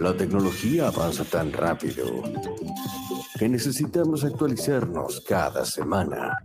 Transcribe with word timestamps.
La 0.00 0.16
tecnología 0.16 0.88
avanza 0.88 1.24
tan 1.24 1.52
rápido 1.52 2.06
que 3.38 3.46
necesitamos 3.50 4.24
actualizarnos 4.24 5.20
cada 5.28 5.66
semana. 5.66 6.38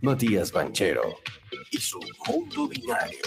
Matías 0.00 0.50
Banchero 0.50 1.02
y 1.70 1.76
su 1.78 2.00
mundo 2.26 2.66
binario. 2.66 3.20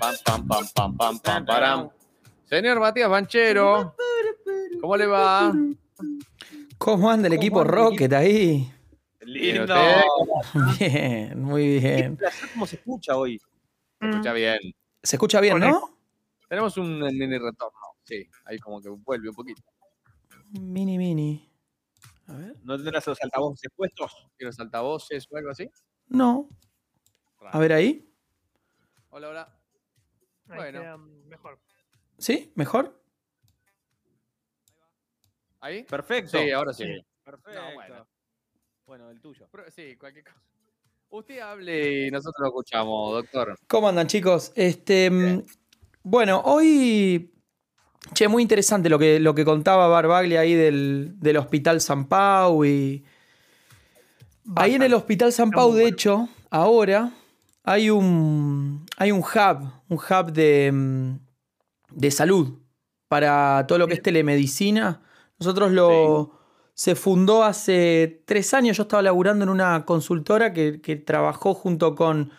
Pam, 0.00 0.14
pam, 0.24 0.48
pam, 0.48 0.66
pam, 0.74 0.96
pam, 0.96 1.18
pam, 1.20 1.46
param. 1.46 1.90
Señor 2.46 2.80
Matías 2.80 3.08
Banchero, 3.08 3.94
¿cómo 4.80 4.96
le 4.96 5.06
va? 5.06 5.52
¿Cómo 6.78 7.08
anda 7.08 7.28
el 7.28 7.34
equipo 7.34 7.62
Rocket 7.62 8.12
ahí? 8.12 8.68
Lindo. 9.32 9.74
Bien, 10.78 11.42
muy 11.42 11.80
Qué 11.80 11.96
bien. 11.96 12.16
placer 12.16 12.50
cómo 12.52 12.66
se 12.66 12.76
escucha 12.76 13.16
hoy. 13.16 13.38
Se 14.00 14.08
escucha 14.08 14.32
bien. 14.32 14.58
Se 15.02 15.16
escucha 15.16 15.40
bien, 15.40 15.58
¿no? 15.58 15.98
Tenemos 16.48 16.76
un 16.76 17.00
mini 17.00 17.38
retorno. 17.38 17.78
Sí, 18.04 18.28
ahí 18.44 18.58
como 18.58 18.80
que 18.82 18.88
vuelve 18.90 19.28
un 19.30 19.34
poquito. 19.34 19.62
Mini, 20.60 20.98
mini. 20.98 21.48
A 22.26 22.34
ver. 22.34 22.56
¿No 22.62 22.76
tendrás 22.76 23.06
los 23.06 23.18
altavoces 23.22 23.70
puestos? 23.74 24.28
¿Y 24.38 24.44
los 24.44 24.58
altavoces 24.60 25.26
o 25.30 25.36
algo 25.36 25.50
así? 25.50 25.70
No. 26.08 26.48
A 27.40 27.58
ver 27.58 27.72
ahí. 27.72 28.12
Hola, 29.10 29.28
hola. 29.28 29.58
Ahí 30.48 30.56
Bueno. 30.56 30.80
queda 30.80 30.96
mejor. 30.98 31.58
¿Sí? 32.18 32.52
¿Mejor? 32.54 33.02
¿Ahí? 35.60 35.84
Perfecto. 35.84 36.38
Sí, 36.38 36.50
ahora 36.50 36.72
sí. 36.72 36.84
Perfecto. 37.24 37.60
No, 37.62 37.74
bueno. 37.74 38.06
Bueno. 38.92 39.10
el 39.10 39.20
tuyo. 39.22 39.48
Pero- 39.50 39.64
Sí, 39.74 39.96
cualquier 39.96 40.24
cosa. 40.24 40.36
Usted 41.08 41.40
hable 41.40 42.06
y 42.06 42.10
nosotros 42.10 42.40
lo 42.40 42.46
escuchamos, 42.48 43.12
doctor. 43.12 43.58
¿Cómo 43.66 43.88
andan, 43.88 44.06
chicos? 44.06 44.52
Este, 44.54 45.10
mm, 45.10 45.42
bueno, 46.02 46.42
hoy. 46.44 47.30
Che, 48.12 48.28
muy 48.28 48.42
interesante 48.42 48.88
lo 48.90 48.98
que, 48.98 49.18
lo 49.20 49.34
que 49.34 49.44
contaba 49.44 49.86
Barbaglia 49.88 50.40
ahí 50.40 50.54
del, 50.54 51.14
del 51.20 51.36
Hospital 51.38 51.80
San 51.80 52.06
Pau 52.06 52.64
y. 52.66 53.02
Ahí 54.56 54.74
en 54.74 54.82
el 54.82 54.92
Hospital 54.92 55.32
San 55.32 55.50
Pau, 55.50 55.72
de 55.72 55.86
hecho, 55.86 56.28
ahora 56.50 57.14
hay 57.62 57.88
un, 57.90 58.84
hay 58.98 59.12
un 59.12 59.20
hub, 59.20 59.72
un 59.88 59.96
hub 59.98 60.32
de, 60.32 60.70
mm, 60.70 61.18
de 61.92 62.10
salud 62.10 62.58
para 63.08 63.64
todo 63.66 63.78
lo 63.78 63.86
que 63.86 63.94
es 63.94 64.02
telemedicina. 64.02 65.00
Nosotros 65.38 65.72
lo. 65.72 66.41
Se 66.74 66.94
fundó 66.94 67.44
hace 67.44 68.22
tres 68.24 68.54
años. 68.54 68.76
Yo 68.76 68.84
estaba 68.84 69.02
laburando 69.02 69.44
en 69.44 69.50
una 69.50 69.84
consultora 69.84 70.52
que, 70.52 70.80
que 70.80 70.96
trabajó 70.96 71.54
junto 71.54 71.94
con. 71.94 72.30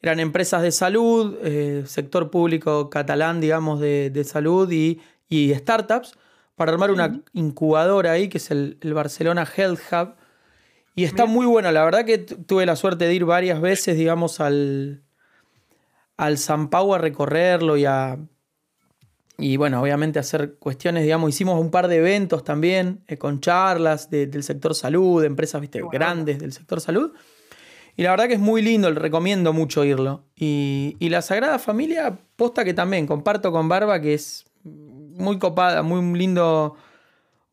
Eran 0.00 0.18
empresas 0.18 0.62
de 0.62 0.72
salud, 0.72 1.36
eh, 1.42 1.84
sector 1.86 2.30
público 2.30 2.90
catalán, 2.90 3.40
digamos, 3.40 3.78
de, 3.78 4.10
de 4.10 4.24
salud 4.24 4.68
y, 4.72 5.00
y 5.28 5.54
startups, 5.54 6.14
para 6.56 6.72
armar 6.72 6.90
una 6.90 7.22
incubadora 7.32 8.10
ahí, 8.12 8.28
que 8.28 8.38
es 8.38 8.50
el, 8.50 8.78
el 8.80 8.94
Barcelona 8.94 9.46
Health 9.56 9.78
Hub. 9.92 10.14
Y 10.96 11.04
está 11.04 11.26
muy 11.26 11.46
bueno, 11.46 11.70
la 11.70 11.84
verdad 11.84 12.04
que 12.04 12.18
tu- 12.18 12.36
tuve 12.42 12.66
la 12.66 12.74
suerte 12.76 13.06
de 13.06 13.14
ir 13.14 13.24
varias 13.24 13.60
veces, 13.60 13.96
digamos, 13.96 14.40
al, 14.40 15.02
al 16.16 16.36
San 16.36 16.68
Pau 16.68 16.94
a 16.94 16.98
recorrerlo 16.98 17.76
y 17.76 17.84
a. 17.84 18.18
Y 19.38 19.56
bueno, 19.56 19.80
obviamente 19.80 20.18
hacer 20.18 20.54
cuestiones, 20.58 21.02
digamos, 21.04 21.30
hicimos 21.30 21.58
un 21.60 21.70
par 21.70 21.88
de 21.88 21.96
eventos 21.96 22.44
también, 22.44 23.02
eh, 23.08 23.16
con 23.16 23.40
charlas 23.40 24.10
de- 24.10 24.26
del 24.26 24.42
sector 24.42 24.74
salud, 24.74 25.20
de 25.20 25.26
empresas 25.26 25.60
¿viste? 25.60 25.80
Bueno. 25.80 25.92
grandes 25.92 26.38
del 26.38 26.52
sector 26.52 26.80
salud. 26.80 27.12
Y 27.96 28.02
la 28.02 28.10
verdad 28.10 28.26
que 28.28 28.34
es 28.34 28.40
muy 28.40 28.62
lindo, 28.62 28.90
le 28.90 28.98
recomiendo 28.98 29.52
mucho 29.52 29.84
irlo. 29.84 30.24
Y, 30.36 30.96
y 30.98 31.08
la 31.08 31.22
Sagrada 31.22 31.58
Familia, 31.58 32.18
posta 32.36 32.64
que 32.64 32.72
también 32.72 33.06
comparto 33.06 33.52
con 33.52 33.68
Barba, 33.68 34.00
que 34.00 34.14
es 34.14 34.44
muy 34.64 35.38
copada, 35.38 35.82
muy 35.82 36.18
lindo, 36.18 36.76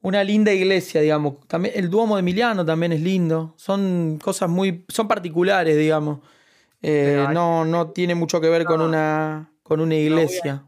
una 0.02 0.24
linda 0.24 0.54
iglesia, 0.54 1.02
digamos. 1.02 1.46
También, 1.48 1.74
el 1.78 1.90
Duomo 1.90 2.16
de 2.16 2.22
Emiliano 2.22 2.66
también 2.66 2.94
es 2.94 3.02
lindo. 3.02 3.54
Son 3.58 4.18
cosas 4.22 4.50
muy, 4.50 4.86
son 4.88 5.08
particulares, 5.08 5.76
digamos. 5.78 6.20
Eh, 6.82 7.26
no, 7.34 7.66
no 7.66 7.90
tiene 7.90 8.16
mucho 8.16 8.40
que 8.40 8.48
ver 8.48 8.64
con 8.64 8.80
una, 8.82 9.52
con 9.64 9.82
una 9.82 9.96
iglesia. 9.96 10.64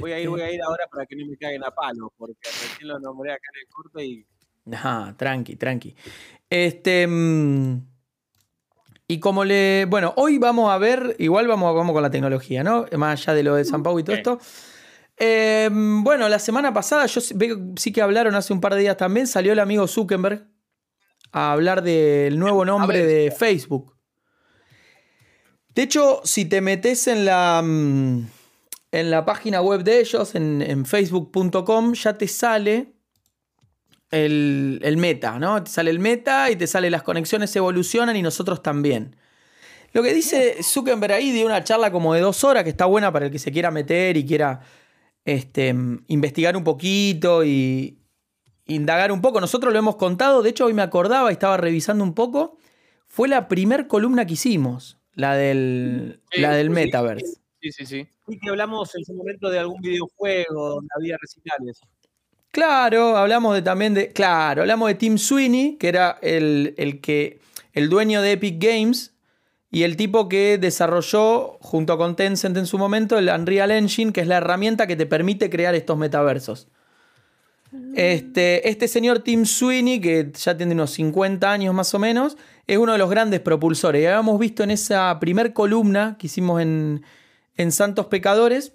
Voy 0.00 0.12
a 0.12 0.16
ir, 0.18 0.26
Este, 0.26 0.28
voy 0.28 0.40
a 0.42 0.50
ir 0.52 0.62
ahora 0.62 0.84
para 0.90 1.06
que 1.06 1.16
no 1.16 1.26
me 1.26 1.36
caigan 1.36 1.64
a 1.64 1.70
palo, 1.70 2.12
porque 2.16 2.38
recién 2.44 2.88
lo 2.88 2.98
nombré 2.98 3.32
acá 3.32 3.48
en 3.54 3.60
el 3.60 3.66
corto 3.68 4.00
y 4.00 4.26
Ajá, 4.72 5.14
tranqui, 5.16 5.56
tranqui. 5.56 5.94
Este. 6.50 7.06
mm, 7.06 7.80
y 9.08 9.20
como 9.20 9.44
le. 9.44 9.86
Bueno, 9.88 10.12
hoy 10.16 10.38
vamos 10.38 10.70
a 10.70 10.76
ver. 10.78 11.16
Igual 11.18 11.46
vamos, 11.48 11.74
vamos 11.74 11.92
con 11.94 12.02
la 12.02 12.10
tecnología, 12.10 12.62
¿no? 12.62 12.84
Más 12.96 13.20
allá 13.22 13.34
de 13.34 13.42
lo 13.42 13.54
de 13.54 13.64
San 13.64 13.82
Pau 13.82 13.98
y 13.98 14.04
todo 14.04 14.16
esto. 14.16 14.38
Eh, 15.16 15.68
bueno, 15.72 16.28
la 16.28 16.38
semana 16.38 16.72
pasada, 16.74 17.06
yo 17.06 17.20
sí- 17.20 17.92
que 17.92 18.02
hablaron 18.02 18.34
hace 18.34 18.52
un 18.52 18.60
par 18.60 18.74
de 18.74 18.82
días 18.82 18.96
también. 18.98 19.26
Salió 19.26 19.52
el 19.52 19.58
amigo 19.60 19.88
Zuckerberg 19.88 20.46
a 21.32 21.52
hablar 21.52 21.82
del 21.82 22.38
nuevo 22.38 22.64
nombre 22.64 23.04
de 23.04 23.30
Facebook. 23.30 23.96
De 25.74 25.82
hecho, 25.82 26.20
si 26.24 26.44
te 26.44 26.60
metes 26.60 27.06
en 27.08 27.24
la. 27.24 27.62
En 28.90 29.10
la 29.10 29.24
página 29.24 29.60
web 29.60 29.84
de 29.84 30.00
ellos, 30.00 30.34
en, 30.34 30.62
en 30.62 30.86
facebook.com, 30.86 31.92
ya 31.92 32.16
te 32.16 32.26
sale 32.26 32.94
el, 34.10 34.80
el 34.82 34.96
meta, 34.96 35.38
¿no? 35.38 35.62
Te 35.62 35.70
sale 35.70 35.90
el 35.90 35.98
meta 35.98 36.50
y 36.50 36.56
te 36.56 36.66
sale 36.66 36.90
las 36.90 37.02
conexiones 37.02 37.54
evolucionan 37.56 38.16
y 38.16 38.22
nosotros 38.22 38.62
también. 38.62 39.16
Lo 39.92 40.02
que 40.02 40.12
dice 40.12 40.62
Zuckerberg 40.62 41.12
ahí 41.12 41.32
de 41.32 41.44
una 41.44 41.64
charla 41.64 41.90
como 41.90 42.14
de 42.14 42.20
dos 42.20 42.44
horas, 42.44 42.64
que 42.64 42.70
está 42.70 42.86
buena 42.86 43.12
para 43.12 43.26
el 43.26 43.32
que 43.32 43.38
se 43.38 43.52
quiera 43.52 43.70
meter 43.70 44.16
y 44.16 44.24
quiera 44.24 44.60
este, 45.24 45.74
investigar 46.08 46.56
un 46.56 46.64
poquito 46.64 47.44
y 47.44 47.98
indagar 48.66 49.12
un 49.12 49.20
poco. 49.20 49.40
Nosotros 49.40 49.72
lo 49.72 49.78
hemos 49.78 49.96
contado, 49.96 50.42
de 50.42 50.50
hecho 50.50 50.66
hoy 50.66 50.74
me 50.74 50.82
acordaba 50.82 51.30
y 51.30 51.32
estaba 51.32 51.56
revisando 51.56 52.04
un 52.04 52.14
poco. 52.14 52.58
Fue 53.06 53.28
la 53.28 53.48
primer 53.48 53.86
columna 53.86 54.26
que 54.26 54.34
hicimos, 54.34 54.98
la 55.14 55.34
del, 55.34 56.20
Sí, 56.30 56.40
la 56.40 56.52
del 56.52 56.68
sí, 56.68 56.74
metaverse. 56.74 57.26
Sí, 57.26 57.40
sí, 57.72 57.86
sí. 57.86 58.08
sí 58.26 58.38
que 58.38 58.50
hablamos 58.50 58.94
en 58.94 59.04
su 59.04 59.14
momento 59.14 59.50
de 59.50 59.58
algún 59.58 59.80
videojuego 59.80 60.68
donde 60.68 60.88
había 60.96 61.16
recitales. 61.20 61.80
Claro, 62.50 63.16
hablamos 63.16 63.54
de, 63.54 63.62
también 63.62 63.94
de. 63.94 64.12
Claro, 64.12 64.62
hablamos 64.62 64.88
de 64.88 64.94
Tim 64.94 65.18
Sweeney, 65.18 65.76
que 65.76 65.88
era 65.88 66.18
el, 66.22 66.74
el 66.76 67.00
que. 67.00 67.40
el 67.72 67.88
dueño 67.88 68.22
de 68.22 68.32
Epic 68.32 68.62
Games. 68.62 69.14
Y 69.70 69.82
el 69.82 69.96
tipo 69.98 70.30
que 70.30 70.56
desarrolló, 70.56 71.58
junto 71.60 71.98
con 71.98 72.16
Tencent 72.16 72.56
en 72.56 72.66
su 72.66 72.78
momento, 72.78 73.18
el 73.18 73.28
Unreal 73.28 73.70
Engine, 73.70 74.12
que 74.12 74.22
es 74.22 74.26
la 74.26 74.38
herramienta 74.38 74.86
que 74.86 74.96
te 74.96 75.04
permite 75.04 75.50
crear 75.50 75.74
estos 75.74 75.98
metaversos. 75.98 76.68
Este, 77.94 78.66
este 78.68 78.88
señor 78.88 79.18
Tim 79.18 79.44
Sweeney, 79.44 80.00
que 80.00 80.32
ya 80.34 80.56
tiene 80.56 80.72
unos 80.72 80.92
50 80.92 81.50
años 81.50 81.74
más 81.74 81.92
o 81.92 81.98
menos, 81.98 82.38
es 82.66 82.78
uno 82.78 82.92
de 82.92 82.98
los 82.98 83.10
grandes 83.10 83.40
propulsores. 83.40 84.02
Y 84.02 84.06
habíamos 84.06 84.38
visto 84.38 84.62
en 84.62 84.70
esa 84.70 85.18
primer 85.20 85.52
columna 85.52 86.16
que 86.18 86.28
hicimos 86.28 86.62
en, 86.62 87.02
en 87.58 87.70
Santos 87.72 88.06
Pecadores, 88.06 88.72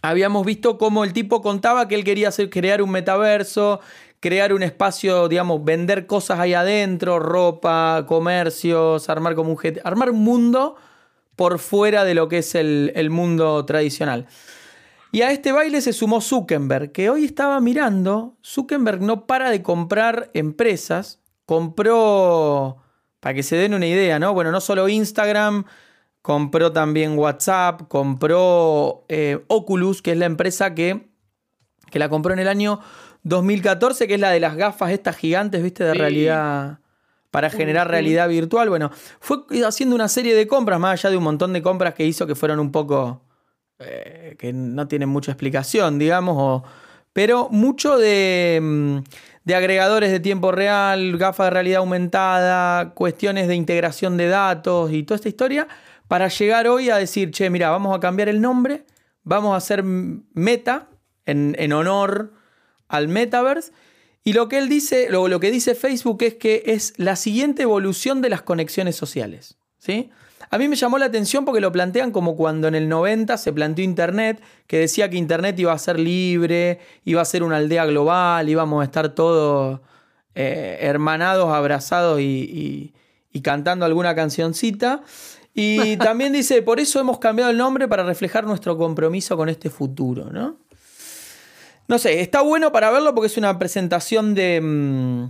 habíamos 0.00 0.46
visto 0.46 0.78
cómo 0.78 1.04
el 1.04 1.12
tipo 1.12 1.42
contaba 1.42 1.88
que 1.88 1.96
él 1.96 2.04
quería 2.04 2.30
crear 2.50 2.80
un 2.80 2.90
metaverso, 2.90 3.80
crear 4.20 4.52
un 4.54 4.62
espacio, 4.62 5.28
digamos, 5.28 5.64
vender 5.64 6.06
cosas 6.06 6.40
ahí 6.40 6.54
adentro, 6.54 7.18
ropa, 7.18 8.04
comercios, 8.06 9.10
armar 9.10 9.34
como 9.34 9.52
un 9.52 9.58
armar 9.84 10.10
un 10.10 10.22
mundo 10.22 10.76
por 11.36 11.58
fuera 11.58 12.04
de 12.04 12.14
lo 12.14 12.28
que 12.28 12.38
es 12.38 12.54
el, 12.54 12.92
el 12.94 13.10
mundo 13.10 13.64
tradicional. 13.64 14.26
Y 15.10 15.22
a 15.22 15.30
este 15.30 15.52
baile 15.52 15.80
se 15.80 15.92
sumó 15.92 16.20
Zuckerberg, 16.20 16.92
que 16.92 17.10
hoy 17.10 17.24
estaba 17.24 17.60
mirando, 17.60 18.36
Zuckerberg 18.44 19.00
no 19.00 19.26
para 19.26 19.50
de 19.50 19.62
comprar 19.62 20.30
empresas, 20.34 21.20
compró, 21.46 22.78
para 23.20 23.34
que 23.34 23.42
se 23.42 23.56
den 23.56 23.72
una 23.72 23.86
idea, 23.86 24.18
¿no? 24.18 24.34
Bueno, 24.34 24.52
no 24.52 24.60
solo 24.60 24.88
Instagram, 24.88 25.64
compró 26.28 26.72
también 26.72 27.18
WhatsApp, 27.18 27.88
compró 27.88 29.06
eh, 29.08 29.42
Oculus, 29.46 30.02
que 30.02 30.12
es 30.12 30.18
la 30.18 30.26
empresa 30.26 30.74
que, 30.74 31.08
que 31.90 31.98
la 31.98 32.10
compró 32.10 32.34
en 32.34 32.38
el 32.38 32.48
año 32.48 32.80
2014, 33.22 34.06
que 34.06 34.12
es 34.14 34.20
la 34.20 34.28
de 34.30 34.38
las 34.38 34.54
gafas 34.54 34.90
estas 34.90 35.16
gigantes, 35.16 35.62
¿viste? 35.62 35.84
De 35.84 35.92
Sí. 35.94 35.98
realidad, 35.98 36.80
para 37.30 37.48
generar 37.48 37.88
realidad 37.88 38.28
virtual. 38.28 38.68
Bueno, 38.68 38.90
fue 39.20 39.38
haciendo 39.66 39.94
una 39.94 40.06
serie 40.08 40.34
de 40.34 40.46
compras, 40.46 40.78
más 40.78 40.92
allá 41.00 41.08
de 41.10 41.16
un 41.16 41.24
montón 41.24 41.54
de 41.54 41.62
compras 41.62 41.94
que 41.94 42.04
hizo 42.04 42.26
que 42.26 42.34
fueron 42.34 42.60
un 42.60 42.72
poco... 42.72 43.22
eh, 43.78 44.36
que 44.38 44.52
no 44.52 44.86
tienen 44.86 45.08
mucha 45.08 45.32
explicación, 45.32 45.98
digamos, 45.98 46.34
o- 46.38 46.62
pero 47.14 47.48
mucho 47.50 47.96
de, 47.96 48.58
mm, 48.60 48.98
de 49.44 49.54
agregadores 49.54 50.10
de 50.10 50.20
tiempo 50.20 50.52
real, 50.52 51.16
gafas 51.16 51.46
de 51.46 51.50
realidad 51.52 51.78
aumentada, 51.78 52.92
cuestiones 52.92 53.48
de 53.48 53.54
integración 53.54 54.18
de 54.18 54.28
datos 54.28 54.92
y 54.92 55.04
toda 55.04 55.16
esta 55.16 55.28
historia, 55.30 55.68
para 56.08 56.28
llegar 56.28 56.66
hoy 56.68 56.90
a 56.90 56.96
decir, 56.96 57.30
che, 57.30 57.50
mira, 57.50 57.70
vamos 57.70 57.96
a 57.96 58.00
cambiar 58.00 58.28
el 58.28 58.40
nombre, 58.40 58.84
vamos 59.22 59.52
a 59.54 59.56
hacer 59.56 59.82
Meta 59.84 60.88
en, 61.26 61.72
honor 61.72 62.32
al 62.88 63.08
Metaverse 63.08 63.72
Y 64.24 64.32
lo 64.32 64.48
que 64.48 64.58
él 64.58 64.68
dice, 64.68 65.08
lo, 65.10 65.28
lo 65.28 65.38
que 65.40 65.50
dice 65.50 65.74
Facebook 65.74 66.22
es 66.22 66.34
que 66.34 66.62
es 66.66 66.94
la 66.96 67.16
siguiente 67.16 67.62
evolución 67.62 68.22
de 68.22 68.30
las 68.30 68.40
conexiones 68.42 68.96
sociales. 68.96 69.58
¿sí? 69.78 70.10
A 70.50 70.56
mí 70.56 70.66
me 70.68 70.76
llamó 70.76 70.96
la 70.96 71.06
atención 71.06 71.44
porque 71.44 71.60
lo 71.60 71.70
plantean 71.72 72.10
como 72.10 72.34
cuando 72.36 72.68
en 72.68 72.74
el 72.74 72.88
90 72.88 73.36
se 73.36 73.52
planteó 73.52 73.84
Internet, 73.84 74.40
que 74.66 74.78
decía 74.78 75.10
que 75.10 75.18
Internet 75.18 75.58
iba 75.58 75.72
a 75.74 75.78
ser 75.78 76.00
libre, 76.00 76.78
iba 77.04 77.20
a 77.20 77.24
ser 77.26 77.42
una 77.42 77.56
aldea 77.58 77.84
global, 77.84 78.48
íbamos 78.48 78.80
a 78.80 78.84
estar 78.84 79.10
todos 79.10 79.80
eh, 80.34 80.78
hermanados, 80.80 81.52
abrazados 81.52 82.20
y, 82.20 82.24
y- 82.24 82.94
y 83.30 83.42
cantando 83.42 83.84
alguna 83.84 84.14
cancioncita. 84.14 85.02
Y 85.94 85.96
también 85.96 86.32
dice, 86.32 86.62
por 86.62 86.78
eso 86.78 87.00
hemos 87.00 87.18
cambiado 87.18 87.50
el 87.50 87.56
nombre 87.56 87.88
para 87.88 88.04
reflejar 88.04 88.46
nuestro 88.46 88.78
compromiso 88.78 89.36
con 89.36 89.48
este 89.48 89.70
futuro, 89.70 90.30
¿no? 90.30 90.60
No 91.88 91.98
sé, 91.98 92.20
está 92.20 92.42
bueno 92.42 92.70
para 92.70 92.90
verlo 92.90 93.14
porque 93.14 93.26
es 93.26 93.36
una 93.38 93.58
presentación 93.58 94.34
de, 94.34 94.60
mm, 94.62 95.28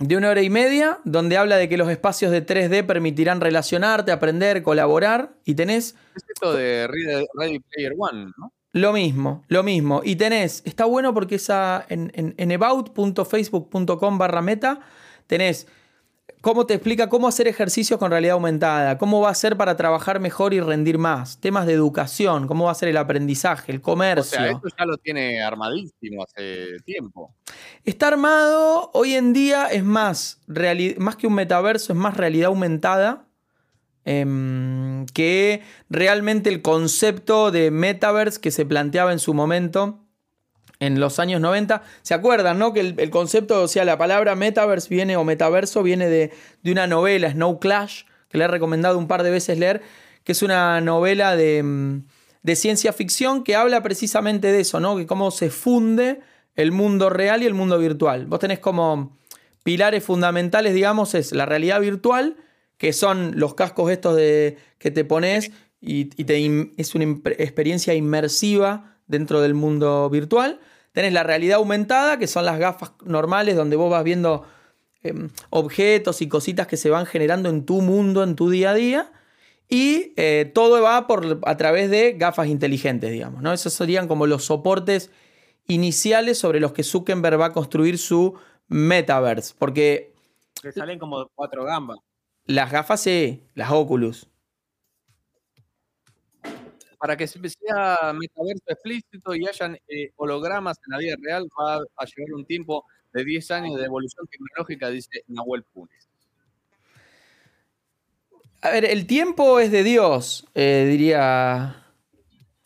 de 0.00 0.16
una 0.16 0.30
hora 0.30 0.42
y 0.42 0.50
media 0.50 0.98
donde 1.04 1.36
habla 1.36 1.56
de 1.56 1.68
que 1.68 1.76
los 1.76 1.88
espacios 1.88 2.32
de 2.32 2.44
3D 2.44 2.84
permitirán 2.84 3.40
relacionarte, 3.40 4.10
aprender, 4.10 4.62
colaborar 4.62 5.34
y 5.44 5.54
tenés 5.54 5.94
Es 6.16 6.24
esto 6.28 6.54
de 6.54 6.88
Ready, 6.88 7.26
Ready 7.34 7.58
Player 7.60 7.92
One, 7.96 8.32
¿no? 8.38 8.52
lo 8.72 8.92
mismo, 8.92 9.44
lo 9.48 9.62
mismo. 9.62 10.00
Y 10.04 10.16
tenés, 10.16 10.62
está 10.64 10.84
bueno 10.84 11.12
porque 11.12 11.34
esa, 11.36 11.84
en, 11.88 12.10
en, 12.14 12.34
en 12.38 12.52
about.facebook.com 12.52 14.18
barra 14.18 14.42
meta 14.42 14.80
tenés 15.26 15.66
cómo 16.40 16.66
te 16.66 16.74
explica 16.74 17.08
cómo 17.08 17.28
hacer 17.28 17.48
ejercicios 17.48 17.98
con 17.98 18.10
realidad 18.10 18.34
aumentada, 18.34 18.98
cómo 18.98 19.20
va 19.20 19.30
a 19.30 19.34
ser 19.34 19.56
para 19.56 19.76
trabajar 19.76 20.20
mejor 20.20 20.54
y 20.54 20.60
rendir 20.60 20.98
más, 20.98 21.38
temas 21.38 21.66
de 21.66 21.74
educación, 21.74 22.46
cómo 22.46 22.64
va 22.66 22.72
a 22.72 22.74
ser 22.74 22.88
el 22.88 22.96
aprendizaje, 22.96 23.72
el 23.72 23.78
O 23.78 23.82
comercio. 23.82 24.38
sea, 24.38 24.50
esto 24.50 24.68
ya 24.78 24.84
lo 24.86 24.96
tiene 24.98 25.42
armadísimo 25.42 26.22
hace 26.24 26.78
tiempo. 26.84 27.34
Está 27.84 28.08
armado, 28.08 28.90
hoy 28.94 29.14
en 29.14 29.32
día 29.32 29.66
es 29.66 29.84
más, 29.84 30.40
más 30.98 31.16
que 31.16 31.26
un 31.26 31.34
metaverso, 31.34 31.92
es 31.92 31.98
más 31.98 32.16
realidad 32.16 32.48
aumentada. 32.48 33.26
em, 34.06 35.04
que 35.12 35.62
realmente 35.90 36.48
el 36.48 36.62
concepto 36.62 37.50
de 37.50 37.70
metaverse 37.70 38.40
que 38.40 38.50
se 38.50 38.64
planteaba 38.64 39.12
en 39.12 39.18
su 39.18 39.34
momento 39.34 39.99
en 40.80 40.98
los 40.98 41.18
años 41.18 41.40
90. 41.40 41.82
¿Se 42.02 42.14
acuerdan, 42.14 42.58
no? 42.58 42.72
Que 42.72 42.80
el, 42.80 43.10
concepto, 43.10 43.62
o 43.62 43.68
sea, 43.68 43.84
la 43.84 43.98
palabra 43.98 44.34
metaverse 44.34 44.88
viene, 44.88 45.16
o 45.16 45.24
metaverso, 45.24 45.82
viene 45.82 46.08
de, 46.08 46.32
una 46.64 46.86
novela, 46.86 47.30
Snow 47.30 47.60
Clash, 47.60 48.04
que 48.28 48.38
le 48.38 48.44
he 48.44 48.48
recomendado 48.48 48.98
un 48.98 49.06
par 49.06 49.22
de 49.22 49.30
veces 49.30 49.58
leer, 49.58 49.82
que 50.24 50.32
es 50.32 50.42
una 50.42 50.80
novela 50.80 51.36
de, 51.36 51.62
mm, 51.62 52.04
de 52.42 52.56
ciencia 52.56 52.92
ficción 52.92 53.44
que 53.44 53.54
habla 53.54 53.82
precisamente 53.82 54.50
de 54.50 54.60
eso, 54.60 54.80
¿no? 54.80 54.96
Que 54.96 55.06
cómo 55.06 55.30
se 55.30 55.50
funde 55.50 56.20
el 56.56 56.72
mundo 56.72 57.10
real 57.10 57.42
y 57.42 57.46
el 57.46 57.54
mundo 57.54 57.78
virtual. 57.78 58.26
Vos 58.26 58.40
tenés 58.40 58.58
como 58.58 59.16
pilares 59.62 60.02
fundamentales, 60.02 60.74
digamos, 60.74 61.14
es 61.14 61.32
la 61.32 61.46
realidad 61.46 61.80
virtual, 61.80 62.36
que 62.78 62.94
son 62.94 63.38
los 63.38 63.54
cascos 63.54 63.90
estos 63.92 64.16
de, 64.16 64.56
que 64.78 64.90
te 64.90 65.04
pones 65.04 65.50
y, 65.82 66.10
y 66.20 66.24
te 66.24 66.72
es 66.78 66.94
una 66.94 67.04
experiencia 67.04 67.92
inmersiva 67.92 68.89
dentro 69.10 69.40
del 69.40 69.54
mundo 69.54 70.08
virtual. 70.08 70.60
Tenés 70.92 71.12
la 71.12 71.22
realidad 71.22 71.58
aumentada, 71.58 72.18
que 72.18 72.26
son 72.26 72.44
las 72.44 72.58
gafas 72.58 72.92
normales 73.04 73.56
donde 73.56 73.76
vos 73.76 73.90
vas 73.90 74.04
viendo 74.04 74.44
em, 75.02 75.30
objetos 75.50 76.22
y 76.22 76.28
cositas 76.28 76.66
que 76.66 76.76
se 76.76 76.90
van 76.90 77.06
generando 77.06 77.48
en 77.48 77.64
tu 77.66 77.80
mundo, 77.82 78.22
en 78.22 78.36
tu 78.36 78.50
día 78.50 78.70
a 78.70 78.74
día. 78.74 79.12
Y 79.68 80.12
eh, 80.16 80.50
todo 80.52 80.82
va 80.82 81.06
por, 81.06 81.40
a 81.44 81.56
través 81.56 81.90
de 81.90 82.12
gafas 82.14 82.48
inteligentes, 82.48 83.10
digamos. 83.12 83.40
¿no? 83.42 83.52
Esos 83.52 83.72
serían 83.72 84.08
como 84.08 84.26
los 84.26 84.44
soportes 84.44 85.10
iniciales 85.68 86.38
sobre 86.38 86.58
los 86.60 86.72
que 86.72 86.82
Zuckerberg 86.82 87.40
va 87.40 87.46
a 87.46 87.52
construir 87.52 87.98
su 87.98 88.34
metaverse. 88.68 89.54
Porque 89.58 90.12
Que 90.62 90.72
salen 90.72 90.98
como 90.98 91.28
cuatro 91.34 91.64
gambas. 91.64 91.98
las 92.46 92.70
gafas, 92.72 93.00
sí, 93.00 93.44
las 93.54 93.70
Oculus. 93.70 94.26
Para 97.00 97.16
que 97.16 97.26
se- 97.26 97.40
sea 97.48 98.12
metaverso 98.14 98.64
explícito 98.68 99.34
y 99.34 99.46
hayan 99.48 99.76
eh, 99.88 100.12
hologramas 100.16 100.76
en 100.86 100.92
la 100.92 100.98
vida 100.98 101.16
real, 101.20 101.48
va 101.60 101.76
a 101.76 102.04
llevar 102.04 102.34
un 102.36 102.44
tiempo 102.46 102.84
de 103.12 103.24
10 103.24 103.50
años 103.50 103.76
de 103.80 103.86
evolución 103.86 104.26
tecnológica, 104.28 104.88
dice 104.90 105.24
Nahuel 105.28 105.64
Punes. 105.64 106.08
A 108.62 108.70
ver, 108.70 108.84
el 108.84 109.06
tiempo 109.06 109.58
es 109.58 109.70
de 109.70 109.82
Dios, 109.82 110.46
eh, 110.54 110.86
diría. 110.88 111.76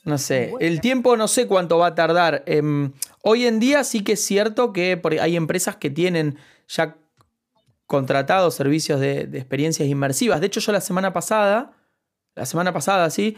No 0.05 0.19
sé. 0.19 0.53
El 0.61 0.81
tiempo 0.83 1.17
no 1.17 1.29
sé 1.29 1.47
cuánto 1.47 1.79
va 1.79 1.89
a 1.89 1.95
tardar. 1.95 2.43
Em, 2.47 2.93
hoy 3.23 3.47
en 3.47 3.59
día 3.59 3.85
sí 3.85 4.05
que 4.05 4.13
es 4.15 4.21
cierto 4.25 4.73
que 4.73 5.01
hay 5.21 5.37
empresas 5.37 5.77
que 5.77 5.89
tienen 5.91 6.37
ya 6.69 6.97
contratados 7.87 8.55
servicios 8.55 9.01
de, 9.01 9.27
de 9.27 9.39
experiencias 9.39 9.89
inmersivas. 9.89 10.41
De 10.41 10.47
hecho, 10.49 10.61
yo 10.61 10.73
la 10.73 10.81
semana 10.83 11.13
pasada, 11.15 11.73
la 12.35 12.47
semana 12.47 12.73
pasada, 12.73 13.09
sí, 13.11 13.37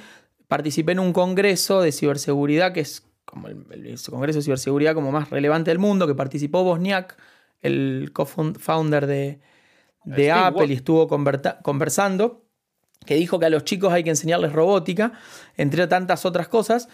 participé 0.48 0.92
en 0.92 1.00
un 1.00 1.12
congreso 1.12 1.80
de 1.80 1.92
ciberseguridad 1.92 2.72
que 2.72 2.80
es 2.80 3.02
como 3.24 3.48
el, 3.48 3.66
el 3.70 4.00
congreso 4.08 4.38
de 4.38 4.44
ciberseguridad 4.44 4.94
como 4.94 5.10
más 5.12 5.30
relevante 5.30 5.70
del 5.70 5.78
mundo, 5.78 6.06
que 6.06 6.14
participó 6.14 6.62
Bosniak, 6.62 7.16
el 7.60 8.10
co-founder 8.12 9.06
de, 9.06 9.40
de 10.04 10.30
Apple, 10.30 10.66
y 10.66 10.74
estuvo 10.74 11.08
conversando, 11.08 12.44
que 13.04 13.16
dijo 13.16 13.38
que 13.38 13.46
a 13.46 13.50
los 13.50 13.64
chicos 13.64 13.92
hay 13.92 14.04
que 14.04 14.10
enseñarles 14.10 14.52
robótica, 14.52 15.12
entre 15.56 15.86
tantas 15.88 16.24
otras 16.24 16.48
cosas. 16.48 16.88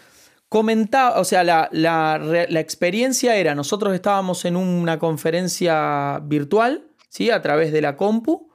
Comentaba, 0.49 1.19
o 1.19 1.23
sea, 1.23 1.43
la, 1.43 1.69
la 1.71 2.17
la 2.17 2.59
experiencia 2.59 3.35
era, 3.35 3.55
nosotros 3.55 3.93
estábamos 3.93 4.45
en 4.45 4.55
una 4.55 4.99
conferencia 4.99 6.19
virtual, 6.23 6.87
¿sí? 7.09 7.29
A 7.29 7.41
través 7.41 7.71
de 7.71 7.81
la 7.81 7.95
compu, 7.95 8.49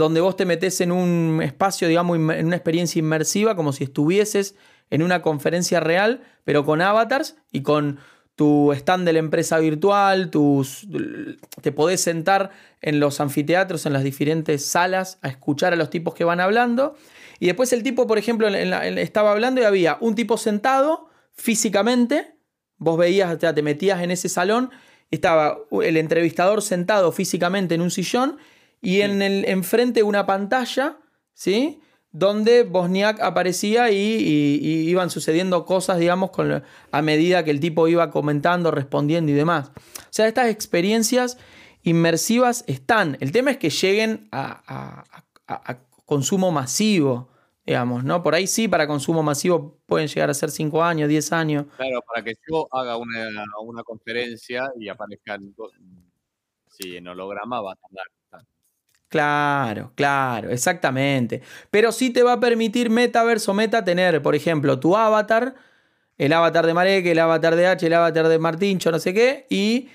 donde 0.00 0.20
vos 0.20 0.34
te 0.36 0.46
metés 0.46 0.80
en 0.80 0.90
un 0.90 1.40
espacio, 1.42 1.86
digamos, 1.86 2.16
en 2.16 2.46
una 2.46 2.56
experiencia 2.56 2.98
inmersiva, 2.98 3.54
como 3.54 3.72
si 3.72 3.84
estuvieses 3.84 4.56
en 4.90 5.02
una 5.02 5.22
conferencia 5.22 5.78
real, 5.78 6.22
pero 6.44 6.64
con 6.64 6.80
avatars 6.80 7.36
y 7.52 7.62
con 7.62 8.00
tu 8.34 8.72
stand 8.72 9.04
de 9.04 9.12
la 9.12 9.18
empresa 9.18 9.58
virtual, 9.58 10.30
tus, 10.30 10.88
te 11.60 11.72
podés 11.72 12.00
sentar 12.00 12.50
en 12.80 12.98
los 12.98 13.20
anfiteatros, 13.20 13.84
en 13.84 13.92
las 13.92 14.02
diferentes 14.02 14.64
salas, 14.64 15.18
a 15.20 15.28
escuchar 15.28 15.74
a 15.74 15.76
los 15.76 15.90
tipos 15.90 16.14
que 16.14 16.24
van 16.24 16.40
hablando. 16.40 16.96
Y 17.38 17.46
después 17.46 17.72
el 17.74 17.82
tipo, 17.82 18.06
por 18.06 18.16
ejemplo, 18.16 18.48
estaba 18.48 19.32
hablando 19.32 19.60
y 19.60 19.64
había 19.64 19.98
un 20.00 20.14
tipo 20.14 20.38
sentado 20.38 21.10
físicamente, 21.34 22.34
vos 22.78 22.96
veías, 22.96 23.36
te 23.38 23.62
metías 23.62 24.02
en 24.02 24.10
ese 24.10 24.30
salón, 24.30 24.70
estaba 25.10 25.58
el 25.82 25.98
entrevistador 25.98 26.62
sentado 26.62 27.12
físicamente 27.12 27.74
en 27.74 27.82
un 27.82 27.90
sillón 27.90 28.38
y 28.80 29.00
en 29.02 29.22
el 29.22 29.44
enfrente 29.46 30.02
una 30.02 30.26
pantalla, 30.26 30.98
¿sí? 31.34 31.80
Donde 32.12 32.64
Bosniak 32.64 33.20
aparecía 33.20 33.90
y, 33.90 33.96
y- 33.96 34.58
y 34.62 34.88
iban 34.90 35.10
sucediendo 35.10 35.64
cosas, 35.64 35.98
digamos, 35.98 36.30
con 36.30 36.64
a 36.90 37.02
medida 37.02 37.44
que 37.44 37.50
el 37.52 37.60
tipo 37.60 37.86
iba 37.88 38.10
comentando, 38.10 38.70
respondiendo 38.70 39.30
y 39.30 39.34
demás. 39.34 39.70
O 39.76 40.08
sea, 40.10 40.26
estas 40.26 40.48
experiencias 40.48 41.38
inmersivas 41.82 42.64
están. 42.66 43.16
El 43.20 43.32
tema 43.32 43.52
es 43.52 43.58
que 43.58 43.70
lleguen 43.70 44.28
a, 44.32 44.62
a- 44.66 45.04
a- 45.46 45.72
a 45.72 45.78
consumo 46.04 46.50
masivo, 46.50 47.28
digamos, 47.64 48.02
¿no? 48.02 48.22
Por 48.22 48.34
ahí 48.34 48.46
sí, 48.48 48.66
para 48.66 48.86
consumo 48.88 49.22
masivo 49.22 49.78
pueden 49.86 50.08
llegar 50.08 50.30
a 50.30 50.34
ser 50.34 50.50
5 50.50 50.82
años, 50.82 51.08
10 51.08 51.32
años. 51.32 51.66
Claro, 51.76 52.02
para 52.02 52.24
que 52.24 52.34
yo 52.50 52.66
haga 52.72 52.96
una, 52.96 53.28
una 53.62 53.82
conferencia 53.84 54.72
y 54.76 54.88
aparezcan, 54.88 55.54
sí, 56.68 56.96
en 56.96 57.06
holograma 57.06 57.60
va 57.60 57.72
a 57.72 57.76
tardar. 57.76 58.06
Claro, 59.10 59.92
claro, 59.96 60.50
exactamente. 60.50 61.42
Pero 61.72 61.90
sí 61.90 62.10
te 62.10 62.22
va 62.22 62.34
a 62.34 62.40
permitir 62.40 62.90
Metaverse 62.90 63.50
o 63.50 63.54
Meta 63.54 63.84
tener, 63.84 64.22
por 64.22 64.36
ejemplo, 64.36 64.78
tu 64.78 64.96
avatar, 64.96 65.56
el 66.16 66.32
avatar 66.32 66.64
de 66.64 66.74
Marek, 66.74 67.06
el 67.06 67.18
avatar 67.18 67.56
de 67.56 67.66
H, 67.66 67.84
el 67.84 67.94
avatar 67.94 68.28
de 68.28 68.38
Martincho, 68.38 68.92
no 68.92 69.00
sé 69.00 69.12
qué, 69.12 69.46
y 69.50 69.88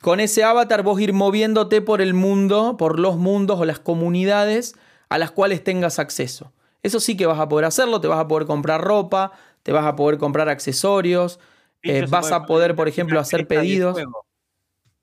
con 0.00 0.18
ese 0.18 0.42
avatar 0.42 0.82
vos 0.82 1.00
ir 1.00 1.12
moviéndote 1.12 1.80
por 1.80 2.02
el 2.02 2.12
mundo, 2.12 2.76
por 2.76 2.98
los 2.98 3.18
mundos 3.18 3.60
o 3.60 3.64
las 3.64 3.78
comunidades 3.78 4.74
a 5.08 5.18
las 5.18 5.30
cuales 5.30 5.62
tengas 5.62 6.00
acceso. 6.00 6.52
Eso 6.82 6.98
sí 6.98 7.16
que 7.16 7.26
vas 7.26 7.38
a 7.38 7.48
poder 7.48 7.66
hacerlo, 7.66 8.00
te 8.00 8.08
vas 8.08 8.18
a 8.18 8.26
poder 8.26 8.48
comprar 8.48 8.80
ropa, 8.80 9.30
te 9.62 9.70
vas 9.70 9.86
a 9.86 9.94
poder 9.94 10.18
comprar 10.18 10.48
accesorios, 10.48 11.38
eh, 11.82 12.04
vas 12.08 12.32
a 12.32 12.46
poder, 12.46 12.74
por 12.74 12.88
ejemplo, 12.88 13.20
hacer 13.20 13.46
pedidos. 13.46 13.96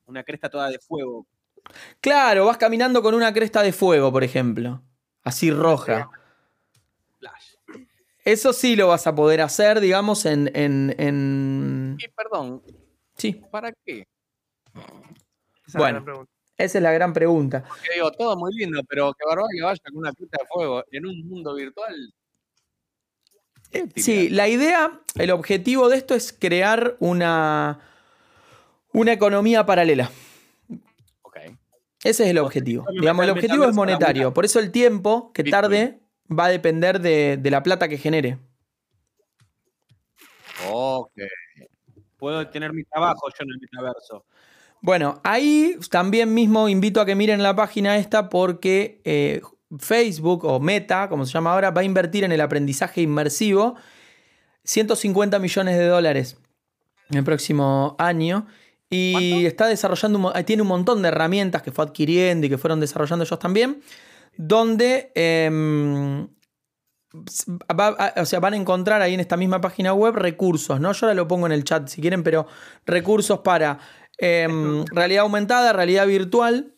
Una 0.05 0.23
cresta 0.25 0.49
toda 0.49 0.69
de 0.69 0.79
fuego. 0.79 1.25
Claro, 1.99 2.45
vas 2.45 2.57
caminando 2.57 3.01
con 3.01 3.13
una 3.13 3.33
cresta 3.33 3.61
de 3.63 3.71
fuego, 3.73 4.11
por 4.11 4.23
ejemplo, 4.23 4.81
así 5.23 5.51
roja. 5.51 6.09
Flash. 7.19 7.53
Eso 8.23 8.53
sí 8.53 8.75
lo 8.75 8.87
vas 8.87 9.07
a 9.07 9.15
poder 9.15 9.41
hacer, 9.41 9.79
digamos, 9.79 10.25
en. 10.25 10.51
en, 10.55 10.95
en- 10.99 11.97
Y 11.99 12.07
perdón, 12.09 12.61
Sí, 13.17 13.33
¿para 13.51 13.71
qué? 13.85 14.07
Esa 14.73 14.83
es 15.67 15.73
la 15.73 15.79
Bueno. 15.79 15.93
gran 15.95 16.05
pregunta. 16.05 16.31
esa 16.57 16.77
es 16.77 16.83
la 16.83 16.91
gran 16.91 17.13
pregunta. 17.13 17.63
Porque 17.67 17.89
digo, 17.95 18.11
todo 18.11 18.35
muy 18.37 18.53
lindo, 18.55 18.81
pero 18.87 19.13
que 19.13 19.25
bárbaro 19.25 19.47
que 19.55 19.61
vaya 19.61 19.79
con 19.83 19.97
una 19.97 20.11
cresta 20.11 20.37
de 20.41 20.47
fuego 20.47 20.83
en 20.91 21.05
un 21.05 21.27
mundo 21.27 21.53
virtual. 21.55 22.13
¿Qué 23.71 23.87
Sí, 23.95 24.29
la 24.29 24.47
idea, 24.49 24.99
el 25.15 25.31
objetivo 25.31 25.87
de 25.89 25.97
esto 25.97 26.13
es 26.13 26.33
crear 26.33 26.95
una, 26.99 27.79
una 28.91 29.13
economía 29.13 29.65
paralela. 29.65 30.11
Ese 32.03 32.23
es 32.23 32.29
el 32.29 32.37
objetivo. 32.39 32.85
Digamos, 32.99 33.25
el 33.25 33.31
objetivo 33.31 33.65
es 33.65 33.75
monetario. 33.75 34.33
Por 34.33 34.45
eso 34.45 34.59
el 34.59 34.71
tiempo 34.71 35.31
que 35.33 35.43
Bitcoin. 35.43 35.61
tarde 35.61 35.99
va 36.27 36.45
a 36.45 36.49
depender 36.49 36.99
de, 36.99 37.37
de 37.37 37.51
la 37.51 37.61
plata 37.61 37.87
que 37.87 37.97
genere. 37.97 38.39
Ok. 40.69 41.11
Puedo 42.17 42.47
tener 42.49 42.73
mi 42.73 42.83
trabajo 42.83 43.29
yo 43.29 43.43
en 43.43 43.49
el 43.51 43.59
metaverso. 43.59 44.25
Bueno, 44.81 45.21
ahí 45.23 45.77
también 45.89 46.33
mismo 46.33 46.67
invito 46.67 47.01
a 47.01 47.05
que 47.05 47.15
miren 47.15 47.43
la 47.43 47.55
página 47.55 47.97
esta 47.97 48.29
porque 48.29 48.99
eh, 49.03 49.41
Facebook 49.77 50.43
o 50.45 50.59
Meta, 50.59 51.07
como 51.07 51.25
se 51.25 51.33
llama 51.33 51.53
ahora, 51.53 51.71
va 51.71 51.81
a 51.81 51.83
invertir 51.83 52.23
en 52.23 52.31
el 52.31 52.41
aprendizaje 52.41 53.01
inmersivo 53.01 53.75
150 54.63 55.37
millones 55.39 55.77
de 55.77 55.85
dólares 55.85 56.37
en 57.09 57.17
el 57.17 57.23
próximo 57.23 57.95
año. 57.99 58.47
Y 58.93 59.45
está 59.45 59.67
desarrollando, 59.67 60.33
eh, 60.35 60.43
tiene 60.43 60.61
un 60.63 60.67
montón 60.67 61.01
de 61.01 61.07
herramientas 61.07 61.61
que 61.61 61.71
fue 61.71 61.85
adquiriendo 61.85 62.45
y 62.45 62.49
que 62.49 62.57
fueron 62.57 62.79
desarrollando 62.81 63.23
ellos 63.23 63.39
también, 63.39 63.81
donde 64.37 65.11
em, 65.15 66.27
va- 67.79 68.13
o 68.17 68.25
sea, 68.25 68.39
van 68.39 68.53
a 68.53 68.57
encontrar 68.57 69.01
ahí 69.01 69.13
en 69.13 69.19
esta 69.19 69.37
misma 69.37 69.61
página 69.61 69.93
web 69.93 70.15
recursos, 70.15 70.79
¿no? 70.79 70.91
Yo 70.93 71.05
ahora 71.07 71.13
lo 71.15 71.27
pongo 71.27 71.45
en 71.45 71.51
el 71.51 71.63
chat 71.63 71.87
si 71.87 72.01
quieren, 72.01 72.23
pero 72.23 72.47
recursos 72.85 73.39
para 73.39 73.79
em, 74.17 74.85
realidad 74.85 75.23
aumentada, 75.23 75.73
realidad 75.73 76.05
virtual, 76.05 76.73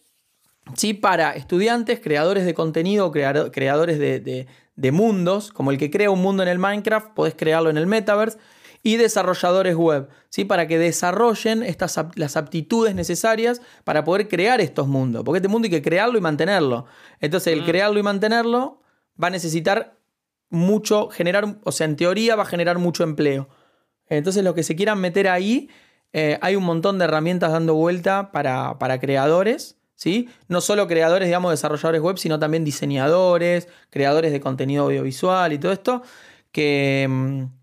¿sí? 0.76 0.94
Para 0.94 1.32
estudiantes, 1.36 2.00
creadores 2.00 2.46
de 2.46 2.54
contenido, 2.54 3.12
creadores 3.12 4.00
de, 4.00 4.20
de- 4.20 4.48
de 4.76 4.92
mundos, 4.92 5.52
como 5.52 5.70
el 5.72 5.78
que 5.78 5.92
crea 5.92 6.10
un 6.10 6.22
mundo 6.22 6.42
en 6.42 6.50
el 6.50 6.58
Minecraft, 6.58 7.10
podés 7.14 7.36
crearlo 7.36 7.70
en 7.70 7.78
el 7.78 7.86
Metaverse, 7.86 8.38
y 8.84 8.98
desarrolladores 8.98 9.76
web, 9.76 10.10
¿sí? 10.30 10.44
Para 10.44 10.68
que 10.68 10.78
desarrollen 10.78 11.64
estas, 11.64 11.98
las 12.16 12.36
aptitudes 12.36 12.94
necesarias 12.94 13.62
para 13.86 14.04
poder 14.04 14.28
crear 14.28 14.60
estos 14.60 14.88
mundos, 14.88 15.24
porque 15.24 15.38
este 15.38 15.48
mundo 15.48 15.68
hay 15.68 15.72
que 15.72 15.82
crearlo 15.82 16.18
y 16.18 16.22
mantenerlo. 16.22 16.86
Entonces, 17.22 17.54
el 17.54 17.64
crearlo 17.64 17.98
y 17.98 18.04
mantenerlo 18.04 18.82
va 19.22 19.28
a 19.28 19.32
necesitar 19.32 19.98
mucho, 20.50 21.10
generar, 21.10 21.60
o 21.64 21.72
sea, 21.72 21.86
en 21.86 21.96
teoría 21.96 22.36
va 22.36 22.44
a 22.44 22.46
generar 22.46 22.78
mucho 22.78 23.04
empleo. 23.06 23.48
Entonces, 24.08 24.44
los 24.44 24.54
que 24.54 24.64
se 24.64 24.76
quieran 24.76 25.00
meter 25.00 25.30
ahí, 25.30 25.70
eh, 26.12 26.38
hay 26.42 26.58
un 26.58 26.66
montón 26.66 27.00
de 27.00 27.06
herramientas 27.06 27.54
dando 27.54 27.76
vuelta 27.76 28.32
para, 28.34 28.78
para 28.80 29.00
creadores, 29.00 29.78
¿sí? 29.96 30.30
No 30.50 30.60
solo 30.60 30.88
creadores, 30.88 31.30
digamos, 31.30 31.52
desarrolladores 31.52 32.02
web, 32.02 32.18
sino 32.18 32.38
también 32.38 32.66
diseñadores, 32.66 33.70
creadores 33.90 34.34
de 34.34 34.42
contenido 34.42 34.84
audiovisual 34.84 35.54
y 35.54 35.58
todo 35.58 35.72
esto, 35.72 36.04
que, 36.52 37.08
mm, 37.10 37.63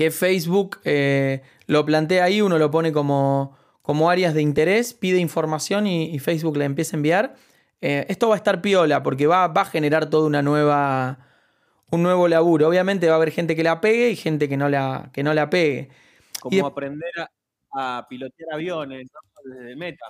que 0.00 0.10
Facebook 0.10 0.78
eh, 0.84 1.42
lo 1.66 1.84
plantea 1.84 2.24
ahí, 2.24 2.40
uno 2.40 2.56
lo 2.56 2.70
pone 2.70 2.90
como, 2.90 3.54
como 3.82 4.08
áreas 4.08 4.32
de 4.32 4.40
interés, 4.40 4.94
pide 4.94 5.18
información 5.18 5.86
y, 5.86 6.04
y 6.04 6.18
Facebook 6.20 6.56
le 6.56 6.64
empieza 6.64 6.96
a 6.96 6.98
enviar. 6.98 7.34
Eh, 7.82 8.06
esto 8.08 8.30
va 8.30 8.34
a 8.34 8.38
estar 8.38 8.62
piola 8.62 9.02
porque 9.02 9.26
va, 9.26 9.46
va 9.48 9.60
a 9.60 9.64
generar 9.66 10.08
toda 10.08 10.26
una 10.26 10.40
nueva, 10.40 11.18
un 11.90 12.02
nuevo 12.02 12.28
laburo. 12.28 12.66
Obviamente 12.66 13.08
va 13.08 13.12
a 13.12 13.16
haber 13.16 13.30
gente 13.30 13.54
que 13.54 13.62
la 13.62 13.82
pegue 13.82 14.08
y 14.08 14.16
gente 14.16 14.48
que 14.48 14.56
no 14.56 14.70
la, 14.70 15.10
que 15.12 15.22
no 15.22 15.34
la 15.34 15.50
pegue. 15.50 15.90
Como 16.40 16.56
Y 16.56 16.60
aprender 16.60 17.12
a, 17.74 17.98
a 17.98 18.08
pilotear 18.08 18.54
aviones 18.54 19.06
¿no? 19.12 19.52
desde 19.54 19.76
meta. 19.76 20.06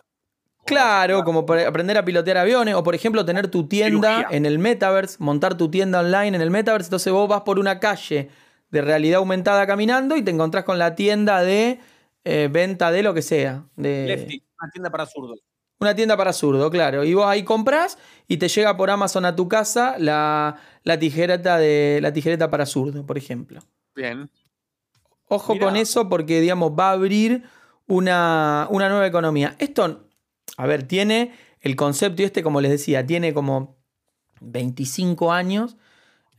Claro, 0.67 1.25
como 1.25 1.41
aprender 1.41 1.99
a 1.99 2.05
pilotear 2.05 2.37
aviones 2.37 2.77
o 2.77 2.85
por 2.85 2.95
ejemplo 2.95 3.25
tener 3.25 3.51
tu 3.51 3.67
tienda 3.67 4.19
Cirugía. 4.19 4.37
en 4.37 4.47
el 4.47 4.61
metaverse, 4.61 5.17
montar 5.19 5.57
tu 5.57 5.69
tienda 5.69 5.99
online 5.99 6.37
en 6.37 6.43
el 6.43 6.51
metaverse, 6.53 6.87
entonces 6.87 7.13
vos 7.13 7.29
vas 7.29 7.41
por 7.41 7.59
una 7.59 7.81
calle 7.81 8.31
de 8.71 8.83
realidad 8.83 9.19
aumentada 9.19 9.67
caminando 9.67 10.17
y 10.17 10.23
te 10.23 10.31
encontrás 10.31 10.65
con 10.65 10.79
la 10.79 10.95
tienda 10.95 11.43
de 11.43 11.81
eh, 12.25 12.49
venta 12.51 12.91
de 12.91 13.03
lo 13.03 13.15
que 13.15 13.23
sea, 13.23 13.65
de 13.77 14.07
Lefty, 14.07 14.43
una 14.61 14.71
tienda 14.71 14.91
para 14.91 15.07
zurdos. 15.07 15.41
una 15.79 15.95
tienda 15.95 16.17
para 16.17 16.33
zurdo, 16.33 16.71
claro, 16.71 17.05
y 17.05 17.15
vos 17.15 17.27
ahí 17.27 17.43
comprás 17.45 17.99
y 18.29 18.37
te 18.37 18.49
llega 18.49 18.77
por 18.77 18.91
Amazon 18.91 19.25
a 19.25 19.35
tu 19.35 19.49
casa 19.49 19.97
la, 19.99 20.57
la 20.85 20.99
tijereta 20.99 21.59
de 21.59 21.99
la 22.03 22.13
tijereta 22.13 22.51
para 22.51 22.67
zurdo, 22.67 23.05
por 23.07 23.19
ejemplo. 23.19 23.61
Bien. 23.95 24.31
Ojo 25.29 25.55
Mirá. 25.55 25.67
con 25.67 25.77
eso 25.77 26.09
porque, 26.09 26.41
digamos, 26.41 26.73
va 26.73 26.91
a 26.91 26.93
abrir 26.93 27.45
una, 27.87 28.67
una 28.71 28.89
nueva 28.89 29.07
economía. 29.07 29.57
Esto, 29.59 30.05
a 30.57 30.67
ver, 30.67 30.85
tiene 30.85 31.33
el 31.61 31.77
concepto 31.77 32.23
y 32.23 32.25
este, 32.25 32.43
como 32.43 32.61
les 32.61 32.71
decía, 32.71 33.07
tiene 33.07 33.33
como 33.33 33.77
25 34.41 35.33
años, 35.33 35.77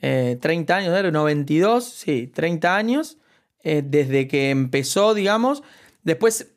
eh, 0.02 0.38
30 0.42 0.76
años, 0.78 1.04
¿no? 1.04 1.12
92, 1.12 1.86
sí, 1.86 2.28
30 2.28 2.76
años, 2.76 3.18
eh, 3.64 3.84
desde 3.86 4.28
que 4.28 4.50
empezó, 4.50 5.14
digamos. 5.14 5.64
Después, 6.04 6.52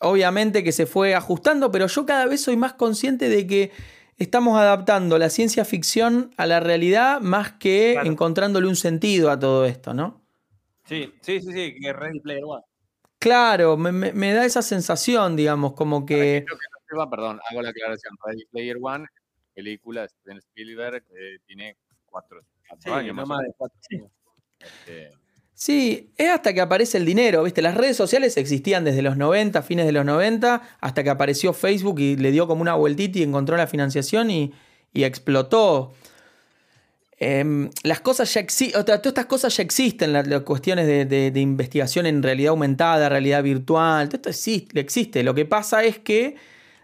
obviamente 0.00 0.62
que 0.62 0.72
se 0.72 0.86
fue 0.86 1.14
ajustando, 1.14 1.70
pero 1.72 1.86
yo 1.88 2.06
cada 2.06 2.26
vez 2.26 2.40
soy 2.42 2.56
más 2.56 2.74
consciente 2.74 3.28
de 3.28 3.46
que 3.46 3.72
estamos 4.16 4.58
adaptando 4.58 5.18
la 5.18 5.30
ciencia 5.30 5.64
ficción 5.64 6.32
a 6.36 6.46
la 6.46 6.60
realidad 6.60 7.20
más 7.20 7.52
que 7.52 7.92
Claro. 7.94 8.10
encontrándole 8.10 8.66
un 8.68 8.76
sentido 8.76 9.30
a 9.30 9.38
todo 9.38 9.64
esto, 9.64 9.94
¿no? 9.94 10.20
Sí, 10.84 11.12
sí, 11.20 11.40
sí, 11.40 11.52
sí, 11.52 11.74
que 11.80 11.92
Ready 11.92 12.20
Player 12.20 12.44
One. 12.44 12.62
Claro, 13.18 13.76
me, 13.76 13.90
me- 13.92 14.32
da 14.32 14.44
esa 14.44 14.62
sensación, 14.62 15.34
digamos, 15.34 15.72
como 15.74 16.06
que... 16.06 16.44
Creo 16.46 16.58
que 16.58 16.66
no 16.72 16.78
sepa, 16.88 17.10
perdón, 17.10 17.40
hago 17.50 17.62
la 17.62 17.70
aclaración. 17.70 18.14
Ready 18.24 18.44
Player 18.46 18.76
One, 18.80 19.06
película 19.54 20.02
de 20.02 20.08
Steven 20.08 20.38
Spielberg, 20.38 21.04
que 21.04 21.36
tiene 21.46 21.76
cuatro 22.06 22.40
Sí, 22.78 22.90
años 22.90 23.14
no 23.16 23.22
más. 23.22 23.28
más 23.28 23.38
o 23.38 23.42
de 23.42 23.52
cuatro 23.56 23.78
años. 23.90 24.10
menos. 24.60 24.72
Este, 24.86 25.18
Sí, 25.54 26.10
es 26.16 26.28
hasta 26.30 26.54
que 26.54 26.60
aparece 26.60 26.98
el 26.98 27.04
dinero, 27.04 27.42
¿viste? 27.42 27.62
Las 27.62 27.74
redes 27.76 27.96
sociales 27.96 28.36
existían 28.36 28.84
desde 28.84 29.02
los 29.02 29.16
90, 29.16 29.60
fines 29.62 29.86
de 29.86 29.92
los 29.92 30.04
90, 30.04 30.62
hasta 30.80 31.02
que 31.02 31.10
apareció 31.10 31.52
Facebook 31.52 31.98
y 31.98 32.16
le 32.16 32.30
dio 32.30 32.46
como 32.46 32.62
una 32.62 32.74
vueltita 32.74 33.18
y 33.18 33.24
encontró 33.24 33.56
la 33.56 33.66
financiación 33.66 34.30
y, 34.30 34.52
y 34.92 35.02
explotó. 35.02 35.94
Em, 37.20 37.68
las 37.82 38.00
cosas 38.00 38.32
ya 38.32 38.40
existen, 38.40 38.84
todas 38.84 39.04
estas 39.04 39.26
cosas 39.26 39.56
ya 39.56 39.64
existen, 39.64 40.12
las, 40.12 40.28
las 40.28 40.42
cuestiones 40.42 40.86
de, 40.86 41.04
de- 41.04 41.32
de 41.32 41.40
investigación 41.40 42.06
en 42.06 42.22
realidad 42.22 42.50
aumentada, 42.50 43.08
realidad 43.08 43.42
virtual, 43.42 44.08
todo 44.08 44.18
esto 44.18 44.28
existe, 44.28 44.78
existe. 44.78 45.24
Lo 45.24 45.34
que 45.34 45.44
pasa 45.44 45.82
es 45.82 45.98
que 45.98 46.36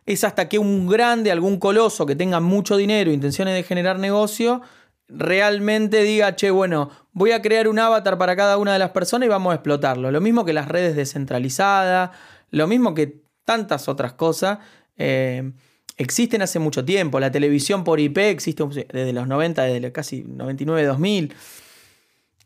es 0.04 0.24
hasta 0.24 0.48
que 0.48 0.58
un 0.58 0.88
grande, 0.88 1.30
algún 1.30 1.60
coloso 1.60 2.04
que 2.06 2.16
tenga 2.16 2.40
mucho 2.40 2.76
dinero, 2.76 3.12
intenciones 3.12 3.54
de 3.54 3.62
generar 3.62 4.00
negocio, 4.00 4.60
realmente 5.08 6.02
diga, 6.02 6.36
che, 6.36 6.50
bueno, 6.50 6.90
voy 7.12 7.32
a 7.32 7.42
crear 7.42 7.68
un 7.68 7.78
avatar 7.78 8.18
para 8.18 8.36
cada 8.36 8.58
una 8.58 8.72
de 8.72 8.78
las 8.78 8.90
personas 8.90 9.26
y 9.26 9.30
vamos 9.30 9.52
a 9.52 9.56
explotarlo. 9.56 10.10
Lo 10.10 10.20
mismo 10.20 10.44
que 10.44 10.52
las 10.52 10.68
redes 10.68 10.96
descentralizadas, 10.96 12.10
lo 12.50 12.66
mismo 12.66 12.94
que 12.94 13.22
tantas 13.44 13.88
otras 13.88 14.14
cosas. 14.14 14.58
eh, 14.96 15.52
existen 15.96 16.42
hace 16.42 16.58
mucho 16.58 16.84
tiempo. 16.84 17.20
La 17.20 17.30
televisión 17.30 17.84
por 17.84 18.00
IP 18.00 18.18
existe 18.18 18.64
desde 18.64 19.12
los 19.12 19.26
90, 19.28 19.62
desde 19.62 19.92
casi 19.92 20.24
99-2000. 20.24 21.32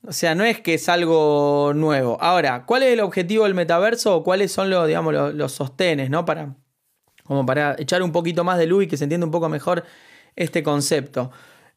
O 0.06 0.12
sea, 0.12 0.34
no 0.34 0.44
es 0.44 0.60
que 0.60 0.74
es 0.74 0.88
algo 0.88 1.72
nuevo. 1.74 2.18
Ahora, 2.20 2.64
¿cuál 2.66 2.82
es 2.84 2.92
el 2.92 3.00
objetivo 3.00 3.44
del 3.44 3.54
metaverso 3.54 4.16
o 4.16 4.24
cuáles 4.24 4.52
son 4.52 4.70
los, 4.70 4.86
digamos, 4.86 5.34
los 5.34 5.52
sostenes, 5.52 6.08
¿no? 6.08 6.24
Para, 6.24 6.54
como 7.24 7.44
para 7.44 7.74
echar 7.78 8.02
un 8.02 8.12
poquito 8.12 8.44
más 8.44 8.58
de 8.58 8.66
luz 8.66 8.84
y 8.84 8.86
que 8.86 8.96
se 8.96 9.04
entienda 9.04 9.26
un 9.26 9.32
poco 9.32 9.48
mejor 9.48 9.84
este 10.36 10.62
concepto. 10.62 11.32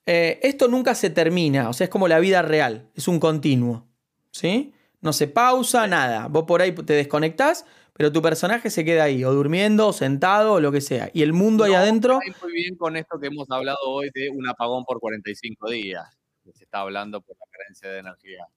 Eh, 0.06 0.40
esto 0.42 0.68
nunca 0.68 0.96
se 0.96 1.10
termina, 1.10 1.70
o 1.70 1.74
sea, 1.74 1.86
es 1.86 1.90
como 1.90 2.08
la 2.08 2.20
vida 2.20 2.42
real, 2.42 2.90
es 2.96 3.08
un 3.08 3.20
continuo, 3.20 3.88
¿sí? 4.32 4.74
No 5.00 5.14
se 5.14 5.28
pausa, 5.28 5.88
nada. 5.88 6.28
Vos 6.28 6.44
por 6.46 6.62
ahí 6.62 6.72
te 6.74 6.94
desconectás, 6.94 7.66
pero 7.94 8.12
tu 8.12 8.22
personaje 8.22 8.70
se 8.70 8.86
queda 8.86 9.04
ahí, 9.04 9.24
o 9.24 9.32
durmiendo, 9.32 9.88
o 9.88 9.94
sentado, 9.94 10.54
o 10.54 10.60
lo 10.60 10.72
que 10.72 10.82
sea. 10.82 11.10
Y 11.14 11.22
el 11.22 11.34
mundo 11.34 11.64
ahí 11.64 11.74
no 11.74 11.78
adentro, 11.78 12.20
cae 12.20 12.34
muy 12.42 12.54
bien 12.54 12.76
con 12.76 12.96
esto 12.98 13.20
que 13.20 13.28
hemos 13.28 13.50
hablado 13.50 13.80
hoy 13.86 14.10
de 14.14 14.30
un 14.30 14.48
apagón 14.48 14.86
por 14.86 15.00
45 15.00 15.70
días, 15.70 16.08
que 16.44 16.52
se 16.54 16.64
está 16.64 16.80
hablando 16.80 17.22
por 17.22 17.36
la 17.38 17.46
carencia 17.52 17.90
de 17.90 18.00
energía. 18.00 18.48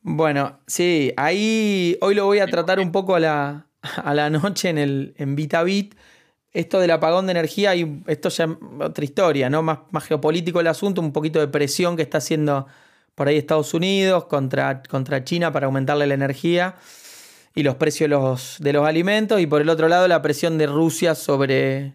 bueno, 0.00 0.60
sí, 0.66 1.12
ahí 1.16 1.98
hoy 2.00 2.14
lo 2.14 2.26
voy 2.26 2.38
a 2.38 2.46
tratar 2.46 2.80
un 2.80 2.92
poco 2.92 3.14
a 3.14 3.20
la, 3.20 3.66
a 4.04 4.14
la 4.14 4.30
noche 4.30 4.70
en, 4.70 4.78
el, 4.78 5.14
en 5.18 5.36
VitaBit. 5.36 5.94
Esto 6.52 6.80
del 6.80 6.90
apagón 6.90 7.26
de 7.26 7.30
energía, 7.32 7.72
esto 8.06 8.28
es 8.28 8.40
otra 8.80 9.04
historia, 9.04 9.48
¿no? 9.48 9.62
Más, 9.62 9.78
geopolítico 10.04 10.60
el 10.60 10.66
asunto, 10.66 11.00
un 11.00 11.12
poquito 11.12 11.40
de 11.40 11.48
presión 11.48 11.96
que 11.96 12.02
está 12.02 12.18
haciendo 12.18 12.66
por 13.14 13.28
ahí 13.28 13.38
Estados 13.38 13.72
Unidos 13.72 14.26
contra, 14.26 14.82
contra 14.82 15.24
China 15.24 15.50
para 15.52 15.66
aumentarle 15.66 16.06
la 16.06 16.14
energía 16.14 16.76
y 17.54 17.62
los 17.62 17.76
precios 17.76 18.58
de 18.58 18.72
los, 18.72 18.86
alimentos. 18.86 19.40
Y 19.40 19.46
por 19.46 19.62
el 19.62 19.70
otro 19.70 19.88
lado, 19.88 20.06
la 20.08 20.20
presión 20.20 20.58
de 20.58 20.66
Rusia 20.66 21.14
sobre, 21.14 21.94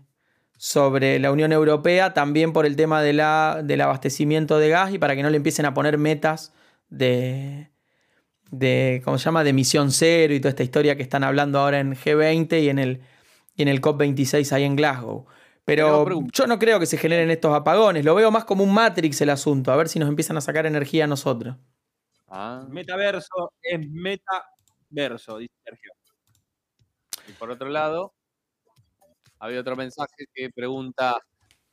sobre 0.58 1.20
la 1.20 1.32
Unión 1.32 1.52
Europea, 1.52 2.16
también 2.16 2.52
por 2.52 2.66
el 2.66 2.76
tema 2.76 3.04
del 3.04 3.20
abastecimiento 3.20 4.58
de 4.58 4.70
gas 4.70 4.92
y 4.92 4.98
para 4.98 5.16
que 5.16 5.22
no 5.22 5.30
le 5.30 5.38
empiecen 5.38 5.68
a 5.68 5.76
poner 5.76 6.00
metas 6.00 6.52
de, 6.90 7.70
de, 8.50 9.02
¿cómo 9.06 9.20
se 9.20 9.26
llama?, 9.26 9.44
de 9.44 9.52
emisión 9.52 9.92
cero 9.92 10.34
y 10.34 10.40
toda 10.40 10.50
esta 10.50 10.64
historia 10.64 10.96
que 10.96 11.04
están 11.04 11.24
hablando 11.24 11.60
ahora 11.60 11.80
en 11.80 11.96
G20 11.96 12.64
y 12.64 12.70
en 12.70 12.80
el, 12.80 13.02
y 13.58 13.64
en 13.64 13.68
el 13.68 13.82
COP26 13.82 14.54
ahí 14.54 14.64
en 14.64 14.78
Glasgow. 14.78 15.26
Pero 15.66 16.08
yo 16.32 16.48
no 16.48 16.58
creo 16.60 16.80
que 16.80 16.86
se 16.86 16.98
generen 16.98 17.30
estos 17.30 17.54
apagones, 17.54 18.06
lo 18.06 18.16
veo 18.16 18.32
más 18.32 18.46
como 18.46 18.64
un 18.64 18.74
Matrix 18.74 19.20
el 19.20 19.32
asunto, 19.32 19.74
a 19.74 19.76
ver 19.76 19.90
si 19.90 20.00
nos 20.00 20.08
empiezan 20.08 20.38
a 20.38 20.42
sacar 20.42 20.66
energía 20.66 21.04
a 21.04 21.08
nosotros. 21.08 21.58
Ah, 22.28 22.66
Metaverso 22.70 23.52
es 23.62 23.80
metaverso, 23.90 25.40
dice 25.40 25.54
Sergio. 25.66 25.92
y 27.28 27.34
por 27.34 27.52
otro 27.52 27.68
lado, 27.68 28.14
había 29.40 29.60
otro 29.60 29.76
mensaje 29.76 30.26
que 30.34 30.50
pregunta, 30.52 31.18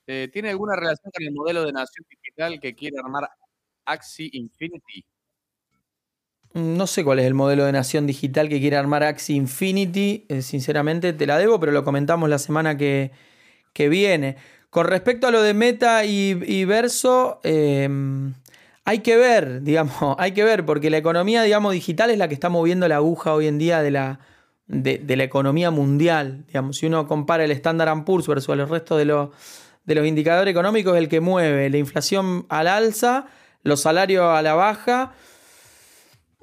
eh, 0.06 0.28
¿tiene 0.32 0.50
alguna 0.50 0.74
relación 0.74 1.12
con 1.12 1.22
el 1.22 1.32
modelo 1.32 1.64
de 1.64 1.72
nación 1.72 2.04
digital 2.10 2.58
que 2.60 2.74
quiere 2.74 2.96
armar 2.98 3.28
Axie 3.84 4.28
Infinity? 4.32 5.04
No 6.54 6.87
sé 6.87 7.02
cuál 7.02 7.18
es 7.18 7.26
el 7.26 7.34
modelo 7.34 7.64
de 7.64 7.73
nación 7.73 8.06
digital 8.06 8.49
que 8.49 8.61
quiere 8.61 8.76
armar 8.76 9.02
Axie 9.02 9.34
Infinity. 9.34 10.25
eh, 10.28 10.40
sinceramente 10.40 11.12
te 11.12 11.26
la 11.26 11.37
debo, 11.37 11.58
pero 11.58 11.73
lo 11.73 11.82
comentamos 11.82 12.28
la 12.28 12.38
semana 12.38 12.76
que, 12.76 13.11
que 13.73 13.88
viene. 13.88 14.37
Con 14.70 14.87
respecto 14.87 15.26
a 15.26 15.32
lo 15.32 15.42
de 15.42 15.52
Meta 15.52 16.04
y, 16.04 16.40
y 16.46 16.64
Verso, 16.64 17.40
eh, 17.42 17.88
hay 18.84 18.99
que 19.00 19.16
ver, 19.16 19.62
digamos, 19.64 20.14
hay 20.18 20.32
que 20.32 20.44
ver, 20.44 20.64
porque 20.64 20.90
la 20.90 20.99
economía, 20.99 21.42
digamos, 21.42 21.73
digital 21.73 22.11
es 22.11 22.18
la 22.18 22.28
que 22.28 22.34
está 22.34 22.49
moviendo 22.50 22.87
la 22.87 22.96
aguja 22.96 23.34
hoy 23.34 23.49
en 23.49 23.58
día 23.58 23.82
de 23.82 23.90
la, 23.90 24.20
de, 24.68 25.16
la 25.16 25.25
economía 25.25 25.73
mundial. 25.73 26.44
Digamos, 26.46 26.76
si 26.76 26.87
uno 26.87 27.08
compara 27.08 27.44
el 27.44 27.50
Standard 27.50 28.04
Poor's 28.04 28.28
versus 28.28 28.54
el 28.54 28.68
resto 28.68 28.96
de, 28.96 29.04
de 29.04 29.94
los 29.94 30.06
indicadores 30.06 30.52
económicos, 30.52 30.94
es 30.94 30.99
el 31.00 31.08
que 31.08 31.20
mueve 31.20 31.68
la 31.68 31.78
inflación 31.78 32.46
al 32.49 32.68
alza, 32.68 33.26
los 33.64 33.80
salarios 33.80 34.25
a 34.25 34.40
la 34.42 34.54
baja. 34.54 35.14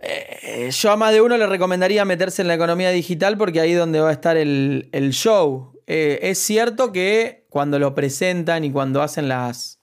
Eh, 0.03 0.69
yo 0.71 0.91
a 0.91 0.97
más 0.97 1.13
de 1.13 1.21
uno 1.21 1.37
le 1.37 1.45
recomendaría 1.45 2.03
meterse 2.05 2.41
en 2.41 2.47
la 2.47 2.55
economía 2.55 2.89
digital 2.89 3.37
porque 3.37 3.61
ahí 3.61 3.73
es 3.73 3.77
donde 3.77 3.99
va 3.99 4.09
a 4.09 4.13
estar 4.13 4.35
el, 4.35 5.09
show. 5.11 5.79
Eh, 5.85 6.19
es 6.23 6.39
cierto 6.39 6.91
que 6.91 7.45
cuando 7.49 7.77
lo 7.77 7.93
presentan 7.93 8.63
y 8.63 8.71
cuando 8.71 9.01
hacen 9.01 9.27
las, 9.27 9.79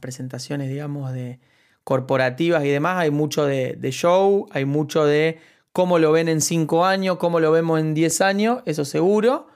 presentaciones, 0.00 0.68
digamos, 0.68 1.12
de 1.12 1.40
corporativas 1.84 2.64
y 2.64 2.68
demás, 2.68 2.98
hay 2.98 3.10
mucho 3.10 3.44
de, 3.44 3.74
de 3.78 3.90
show, 3.90 4.46
hay 4.50 4.64
mucho 4.64 5.04
de 5.04 5.38
cómo 5.72 5.98
lo 5.98 6.12
ven 6.12 6.28
en 6.28 6.40
5 6.40 6.86
años, 6.86 7.18
cómo 7.18 7.38
lo 7.38 7.52
vemos 7.52 7.78
en 7.78 7.92
10 7.92 8.20
años, 8.22 8.62
eso 8.64 8.84
seguro. 8.84 9.48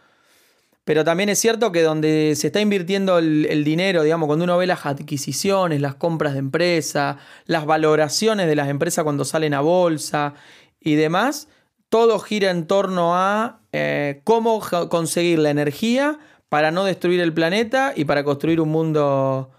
Pero 0.84 1.04
también 1.04 1.28
es 1.28 1.38
cierto 1.38 1.72
que 1.72 1.82
donde 1.82 2.34
se 2.36 2.48
está 2.48 2.60
invirtiendo 2.60 3.18
el, 3.18 3.64
dinero, 3.64 4.02
digamos, 4.02 4.26
cuando 4.26 4.44
uno 4.44 4.56
ve 4.58 4.66
las 4.66 4.86
adquisiciones, 4.86 5.80
las 5.80 5.94
compras 5.94 6.32
de 6.32 6.38
empresa, 6.38 7.18
las 7.46 7.66
valoraciones 7.66 8.46
de 8.46 8.56
las 8.56 8.68
empresas 8.68 9.04
cuando 9.04 9.24
salen 9.24 9.54
a 9.54 9.60
bolsa 9.60 10.34
y 10.80 10.94
demás, 10.94 11.48
todo 11.90 12.18
gira 12.18 12.50
en 12.50 12.66
torno 12.66 13.14
a 13.14 13.60
eh, 13.72 14.22
cómo 14.24 14.60
conseguir 14.88 15.38
la 15.38 15.50
energía 15.50 16.18
para 16.48 16.70
no 16.70 16.84
destruir 16.84 17.20
el 17.20 17.32
planeta 17.32 17.92
y 17.94 18.04
para 18.04 18.24
construir 18.24 18.60
un 18.60 18.70
mundo 18.70 19.50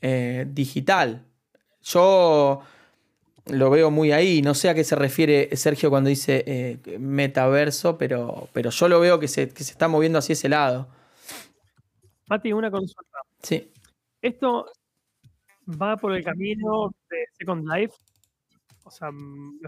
eh, 0.00 0.46
digital. 0.48 1.26
Yo 1.82 2.62
lo 3.50 3.70
veo 3.70 3.90
muy 3.90 4.12
ahí. 4.12 4.42
No 4.42 4.54
sé 4.54 4.68
a 4.68 4.74
qué 4.74 4.84
se 4.84 4.96
refiere 4.96 5.54
Sergio 5.56 5.90
cuando 5.90 6.08
dice 6.08 6.44
eh, 6.46 6.98
metaverso, 6.98 7.98
pero, 7.98 8.48
pero 8.52 8.70
yo 8.70 8.88
lo 8.88 9.00
veo 9.00 9.18
que 9.18 9.28
se, 9.28 9.48
que 9.48 9.64
se 9.64 9.72
está 9.72 9.88
moviendo 9.88 10.18
hacia 10.18 10.32
ese 10.32 10.48
lado. 10.48 10.88
Mati, 12.28 12.52
una 12.52 12.70
consulta. 12.70 13.18
Sí. 13.42 13.72
¿Esto 14.20 14.66
va 15.80 15.96
por 15.96 16.12
el 16.12 16.24
camino 16.24 16.92
de 17.10 17.16
Second 17.38 17.66
Life? 17.68 17.94
O 18.84 18.90
sea, 18.90 19.10
mm, 19.10 19.58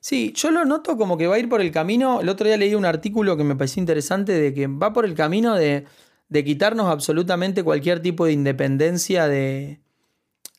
Sí, 0.00 0.32
yo 0.34 0.50
lo 0.50 0.64
noto 0.64 0.96
como 0.96 1.16
que 1.16 1.26
va 1.26 1.36
a 1.36 1.38
ir 1.38 1.48
por 1.48 1.60
el 1.60 1.70
camino. 1.70 2.20
El 2.20 2.28
otro 2.28 2.46
día 2.46 2.56
leí 2.56 2.74
un 2.74 2.84
artículo 2.84 3.36
que 3.36 3.44
me 3.44 3.56
pareció 3.56 3.80
interesante 3.80 4.32
de 4.32 4.54
que 4.54 4.66
va 4.66 4.92
por 4.92 5.04
el 5.04 5.14
camino 5.14 5.54
de, 5.54 5.86
de 6.28 6.44
quitarnos 6.44 6.86
absolutamente 6.86 7.64
cualquier 7.64 8.00
tipo 8.00 8.24
de 8.24 8.32
independencia 8.32 9.28
de, 9.28 9.80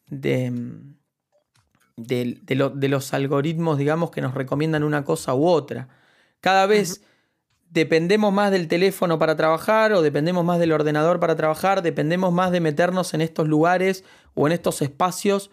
de, 0.07 0.51
de, 2.05 2.39
de 2.41 2.55
lo- 2.55 2.69
de 2.69 2.87
los 2.89 3.13
algoritmos, 3.13 3.77
digamos, 3.77 4.11
que 4.11 4.21
nos 4.21 4.33
recomiendan 4.33 4.83
una 4.83 5.03
cosa 5.03 5.33
u 5.35 5.45
otra. 5.47 5.87
Cada 6.41 6.65
vez 6.65 7.01
dependemos 7.69 8.33
más 8.33 8.51
del 8.51 8.67
teléfono 8.67 9.19
para 9.19 9.35
trabajar 9.35 9.93
o 9.93 10.01
dependemos 10.01 10.43
más 10.43 10.59
del 10.59 10.71
ordenador 10.71 11.19
para 11.19 11.35
trabajar, 11.35 11.81
dependemos 11.83 12.33
más 12.33 12.51
de 12.51 12.59
meternos 12.61 13.13
en 13.13 13.21
estos 13.21 13.47
lugares 13.47 14.03
o 14.33 14.47
en 14.47 14.53
estos 14.53 14.81
espacios 14.81 15.51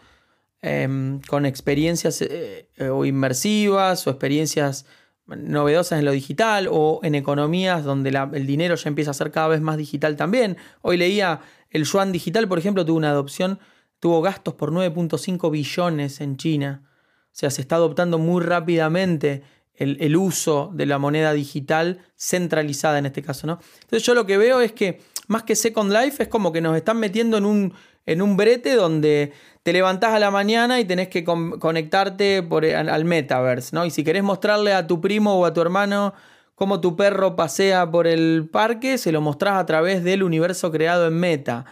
em, 0.63 1.21
con 1.29 1.45
experiencias 1.45 2.23
eh, 2.23 2.71
eh, 2.77 2.89
o 2.89 3.05
inmersivas 3.05 4.07
o 4.07 4.11
experiencias 4.11 4.87
novedosas 5.27 5.99
en 5.99 6.05
lo 6.05 6.13
digital 6.13 6.69
o 6.71 7.01
en 7.03 7.15
economías 7.15 7.85
donde 7.85 8.11
la- 8.13 8.31
el 8.33 8.47
dinero 8.47 8.77
ya 8.77 8.89
empieza 8.89 9.11
a 9.11 9.15
ser 9.15 9.31
cada 9.31 9.49
vez 9.49 9.61
más 9.61 9.77
digital 9.77 10.17
también. 10.17 10.57
Hoy 10.83 10.97
leía 10.97 11.41
el 11.71 11.85
yuan 11.85 12.13
digital, 12.13 12.49
por 12.49 12.59
ejemplo, 12.59 12.85
tuvo 12.87 12.97
una 12.97 13.11
adopción, 13.11 13.59
tuvo 14.07 14.23
gastos 14.23 14.55
por 14.55 14.71
9.5 14.71 15.51
billones 15.51 16.21
en 16.21 16.37
China. 16.37 16.83
O 16.85 17.29
sea, 17.33 17.51
se 17.51 17.61
está 17.61 17.75
adoptando 17.75 18.19
muy 18.19 18.41
rápidamente 18.41 19.43
el, 19.75 20.17
uso 20.17 20.71
de 20.73 20.87
la 20.87 20.99
moneda 21.01 21.33
digital 21.33 21.99
centralizada 22.15 23.01
en 23.01 23.07
este 23.07 23.21
caso, 23.21 23.49
¿no? 23.49 23.59
Entonces 23.83 24.07
yo 24.07 24.15
lo 24.15 24.25
que 24.25 24.39
veo 24.39 24.61
es 24.61 24.71
que 24.71 25.01
más 25.27 25.43
que 25.43 25.57
Second 25.57 25.93
Life 25.93 26.23
es 26.23 26.29
como 26.29 26.53
que 26.53 26.61
nos 26.61 26.77
están 26.77 26.99
metiendo 26.99 27.37
en 27.37 27.47
un, 27.47 27.75
en 28.07 28.23
un 28.23 28.37
brete 28.37 28.77
donde 28.77 29.33
te 29.65 29.73
levantás 29.73 30.13
a 30.13 30.21
la 30.21 30.31
mañana 30.31 30.79
y 30.79 30.85
tenés 30.85 31.09
que 31.09 31.25
con- 31.25 31.59
conectarte 31.59 32.45
por, 32.45 32.65
al, 32.65 32.89
al 32.89 33.05
metaverse, 33.05 33.75
¿no? 33.75 33.85
Y 33.87 33.91
si 33.91 34.05
querés 34.05 34.23
mostrarle 34.23 34.73
a 34.73 34.87
tu 34.87 35.01
primo 35.01 35.35
o 35.35 35.47
a 35.47 35.53
tu 35.53 35.61
hermano 35.63 36.15
cómo 36.55 36.81
tu 36.81 36.95
perro 36.95 37.35
pasea 37.35 37.91
por 37.91 38.07
el 38.07 38.49
parque, 38.53 38.99
se 38.99 39.11
lo 39.11 39.21
mostrás 39.21 39.57
a 39.57 39.67
través 39.67 40.05
del 40.05 40.23
universo 40.23 40.71
creado 40.71 41.09
en 41.09 41.15
Meta. 41.15 41.65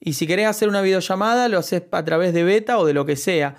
Y 0.00 0.12
si 0.14 0.26
querés 0.26 0.46
hacer 0.46 0.68
una 0.68 0.82
videollamada, 0.82 1.48
lo 1.48 1.58
haces 1.58 1.82
a 1.90 2.04
través 2.04 2.32
de 2.34 2.44
Beta 2.44 2.78
o 2.78 2.84
de 2.86 2.92
lo 2.94 3.06
que 3.06 3.16
sea. 3.16 3.56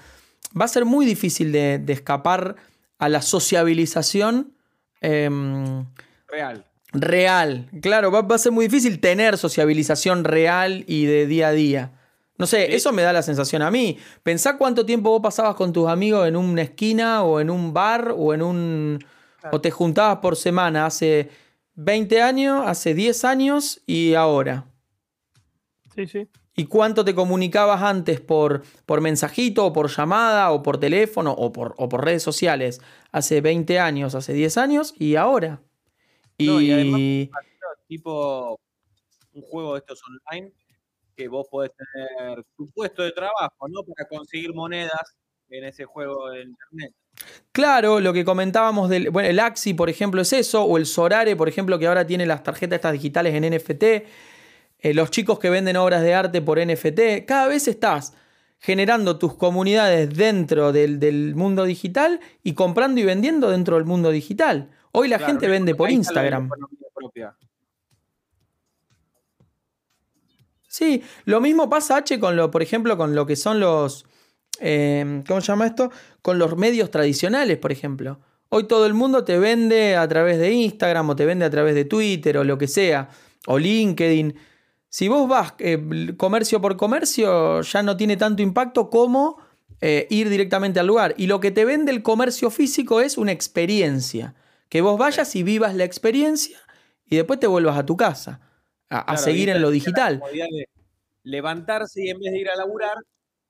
Va 0.60 0.66
a 0.66 0.70
ser 0.70 0.86
muy 0.86 1.06
difícil 1.06 1.52
de, 1.52 1.80
de 1.80 1.94
escapar 1.94 2.56
a 3.00 3.10
la 3.10 3.22
sociabilización 3.22 4.54
em, 5.02 5.86
Real. 6.28 6.66
real. 6.94 7.70
Claro, 7.82 8.12
va, 8.12 8.22
va 8.22 8.36
a 8.36 8.40
ser 8.40 8.52
muy 8.52 8.66
difícil 8.68 9.00
tener 9.00 9.38
sociabilización 9.38 10.24
real 10.24 10.84
y 10.88 11.06
de 11.06 11.28
día 11.28 11.50
a 11.50 11.52
día. 11.52 11.92
No 12.38 12.46
sé, 12.46 12.68
Sí. 12.68 12.74
eso 12.76 12.92
me 12.94 13.02
da 13.02 13.14
la 13.14 13.24
sensación 13.24 13.62
a 13.62 13.72
mí. 13.72 13.98
Pensá 14.24 14.58
cuánto 14.58 14.86
tiempo 14.86 15.10
vos 15.10 15.22
pasabas 15.22 15.56
con 15.56 15.74
tus 15.74 15.88
amigos 15.90 16.28
en 16.28 16.36
una 16.36 16.62
esquina 16.62 17.24
o 17.24 17.40
en 17.40 17.50
un 17.50 17.74
bar 17.74 18.14
o 18.16 18.34
en 18.34 18.42
un... 18.42 19.06
o 19.52 19.60
te 19.62 19.72
juntabas 19.72 20.18
por 20.20 20.36
semana 20.36 20.86
hace 20.86 21.30
20 21.76 22.22
años, 22.22 22.64
hace 22.66 22.94
10 22.94 23.26
años 23.26 23.82
y 23.88 24.14
ahora. 24.14 24.66
Sí, 25.98 26.06
sí. 26.08 26.28
¿Y 26.56 26.66
cuánto 26.66 27.04
te 27.04 27.16
comunicabas 27.16 27.82
antes 27.82 28.22
por, 28.22 28.62
por 28.86 29.02
mensajito 29.02 29.66
o 29.66 29.74
por 29.74 29.90
llamada 29.90 30.52
o 30.52 30.62
por 30.62 30.80
teléfono 30.80 31.32
o 31.32 31.52
por, 31.52 31.74
o 31.78 31.90
por 31.90 32.06
redes 32.06 32.22
sociales? 32.24 32.80
Hace 33.12 33.42
20 33.42 33.80
años, 33.80 34.14
hace 34.16 34.34
10 34.34 34.58
años 34.58 34.94
y 34.98 35.16
ahora. 35.16 35.60
Y, 36.38 36.46
No, 36.48 36.62
y 36.62 36.72
además- 36.72 37.02
Tipo 37.88 38.60
un 39.34 39.42
juego 39.42 39.74
de 39.74 39.80
estos 39.80 40.02
online 40.28 40.52
que 41.16 41.28
vos 41.28 41.48
podés 41.50 41.72
tener 41.76 42.44
tu 42.56 42.68
puesto 42.72 43.02
de 43.02 43.12
trabajo, 43.12 43.68
¿no? 43.70 43.82
Para 43.84 44.08
conseguir 44.08 44.54
monedas 44.54 45.16
en 45.50 45.64
ese 45.64 45.86
juego 45.86 46.30
de 46.30 46.44
internet. 46.44 46.94
claro, 47.52 48.00
lo 48.02 48.14
que 48.14 48.24
comentábamos 48.26 48.90
del. 48.90 49.10
Bueno, 49.10 49.30
el 49.30 49.40
Axi, 49.40 49.74
por 49.74 49.90
ejemplo, 49.90 50.22
es 50.22 50.34
eso. 50.34 50.64
O 50.64 50.78
el 50.78 50.86
Sorare, 50.86 51.36
por 51.36 51.48
ejemplo, 51.50 51.80
que 51.80 51.88
ahora 51.88 52.06
tiene 52.06 52.26
las 52.26 52.44
tarjetas 52.44 52.76
estas 52.78 52.94
digitales 52.94 53.34
en 53.34 53.46
NFT. 53.46 53.84
Eh, 54.80 54.94
los 54.94 55.12
chicos 55.12 55.40
que 55.40 55.50
venden 55.50 55.78
obras 55.78 56.02
de 56.04 56.14
arte 56.14 56.42
por 56.42 56.60
NFT. 56.60 57.26
Cada 57.26 57.48
vez 57.48 57.68
estás 57.68 58.14
generando 58.60 59.18
tus 59.20 59.36
comunidades 59.36 60.16
dentro 60.16 60.72
del, 60.72 61.00
del 61.00 61.36
mundo 61.36 61.64
digital 61.66 62.20
y 62.44 62.54
comprando 62.54 63.00
y 63.00 63.04
vendiendo 63.04 63.50
dentro 63.52 63.76
del 63.76 63.86
mundo 63.86 64.10
digital. 64.12 64.70
Hoy 64.92 65.08
la 65.08 65.18
Claro, 65.18 65.34
gente 65.34 65.48
vende 65.48 65.76
por 65.76 65.92
Instagram. 65.92 66.50
Sí, 70.68 71.02
lo 71.26 71.40
mismo 71.42 71.70
pasa, 71.70 71.98
H, 71.98 72.20
con 72.20 72.36
lo, 72.36 72.52
por 72.52 72.62
ejemplo, 72.62 72.98
con 72.98 73.16
lo 73.16 73.26
que 73.26 73.36
son 73.36 73.60
los. 73.60 74.06
eh, 74.60 75.24
¿Cómo 75.28 75.42
se 75.42 75.48
llama 75.48 75.66
esto? 75.68 75.92
Con 76.22 76.38
los 76.40 76.56
medios 76.58 76.92
tradicionales, 76.92 77.58
por 77.58 77.72
ejemplo. 77.72 78.20
Hoy 78.50 78.66
todo 78.66 78.86
el 78.86 78.94
mundo 78.94 79.24
te 79.24 79.38
vende 79.40 79.96
a 79.96 80.08
través 80.08 80.40
de 80.40 80.52
Instagram 80.52 81.10
o 81.10 81.16
te 81.16 81.26
vende 81.26 81.46
a 81.46 81.50
través 81.50 81.76
de 81.76 81.86
Twitter 81.86 82.38
o 82.38 82.44
lo 82.44 82.58
que 82.58 82.68
sea, 82.68 83.10
o 83.48 83.58
LinkedIn. 83.60 84.36
Si 84.98 85.10
vos 85.10 85.30
vas 85.30 85.54
eh, 85.60 86.16
comercio 86.18 86.60
por 86.60 86.76
comercio, 86.76 87.62
ya 87.62 87.84
no 87.84 87.96
tiene 87.96 88.18
tanto 88.18 88.42
impacto 88.42 88.90
como 88.90 89.38
eh, 89.80 90.08
ir 90.10 90.28
directamente 90.28 90.80
al 90.80 90.88
lugar. 90.88 91.14
Y 91.18 91.28
lo 91.28 91.40
que 91.40 91.52
te 91.52 91.66
vende 91.66 91.92
el 91.92 92.02
comercio 92.02 92.50
físico 92.50 93.00
es 93.00 93.16
una 93.20 93.32
experiencia. 93.32 94.34
Que 94.70 94.82
vos 94.82 94.98
vayas 94.98 95.36
y 95.36 95.44
vivas 95.44 95.76
la 95.76 95.84
experiencia 95.84 96.58
y 97.06 97.16
después 97.16 97.40
te 97.40 97.46
vuelvas 97.46 97.78
a 97.78 97.86
tu 97.86 97.96
casa 97.96 98.42
a, 98.90 99.16
seguir 99.18 99.50
en 99.50 99.62
lo 99.62 99.70
digital. 99.70 100.20
De 100.34 100.68
levantarse 101.22 102.04
y 102.04 102.10
en 102.10 102.18
vez 102.18 102.32
de 102.32 102.40
ir 102.40 102.50
a 102.50 102.56
laburar, 102.56 102.98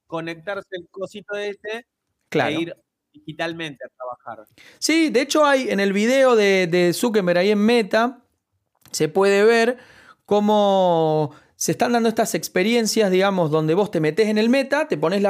conectarse 0.05 0.67
el 0.71 0.89
cosito 0.91 1.33
de 1.33 1.47
este 1.51 1.85
Claro. 2.27 2.57
e 2.57 2.61
ir 2.61 2.75
digitalmente 3.13 3.85
a 3.85 3.89
trabajar. 3.95 4.45
Sí, 4.79 5.11
de 5.11 5.21
hecho 5.21 5.45
hay 5.45 5.69
en 5.69 5.79
el 5.79 5.93
video 5.93 6.35
de, 6.35 6.67
de 6.67 6.91
Zuckerberg 6.91 7.37
ahí 7.37 7.51
en 7.51 7.59
Meta, 7.59 8.19
se 8.91 9.07
puede 9.07 9.45
ver 9.45 9.77
cómo 10.27 11.31
se 11.55 11.71
están 11.71 11.93
dando 11.93 12.09
estas 12.09 12.35
experiencias, 12.35 13.09
digamos, 13.09 13.49
donde 13.49 13.73
vos 13.73 13.89
te 13.89 14.01
metes 14.01 14.27
en 14.27 14.37
el 14.37 14.49
Meta, 14.49 14.87
te 14.87 14.97
pones 14.97 15.23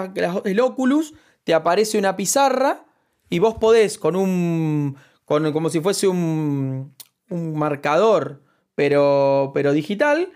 el 0.43 0.59
Oculus, 0.59 1.13
te 1.45 1.53
aparece 1.53 1.99
una 1.99 2.17
pizarra 2.17 2.83
y 3.29 3.37
vos 3.37 3.55
podés 3.55 3.99
con 3.99 4.15
un, 4.15 4.97
con, 5.23 5.53
como 5.53 5.69
si 5.69 5.79
fuese 5.81 6.07
un, 6.07 6.95
un 7.29 7.57
marcador 7.57 8.41
pero, 8.73 9.51
pero 9.53 9.71
digital, 9.71 10.31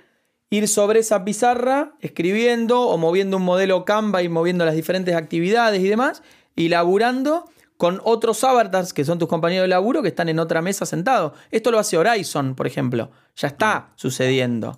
ir 0.52 0.68
sobre 0.68 1.00
esa 1.00 1.26
pizarra 1.26 1.94
escribiendo 2.00 2.82
o 2.82 2.98
moviendo 3.00 3.38
un 3.38 3.44
modelo 3.44 3.84
Canva 3.84 4.22
y 4.22 4.30
moviendo 4.30 4.64
las 4.64 4.76
diferentes 4.76 5.16
actividades 5.16 5.82
y 5.82 5.90
demás, 5.90 6.22
y 6.56 6.70
laburando 6.70 7.50
con 7.82 8.00
otros 8.04 8.44
avatars 8.44 8.94
que 8.94 9.04
son 9.04 9.18
tus 9.18 9.28
compañeros 9.28 9.64
de 9.64 9.70
laburo 9.70 10.04
que 10.04 10.10
están 10.10 10.30
en 10.30 10.38
otra 10.38 10.62
mesa 10.62 10.86
sentados. 10.86 11.32
Esto 11.50 11.72
lo 11.72 11.80
hace 11.80 11.98
Horizon, 11.98 12.54
por 12.54 12.68
ejemplo. 12.68 13.10
Ya 13.36 13.48
está 13.48 13.90
sucediendo. 13.96 14.78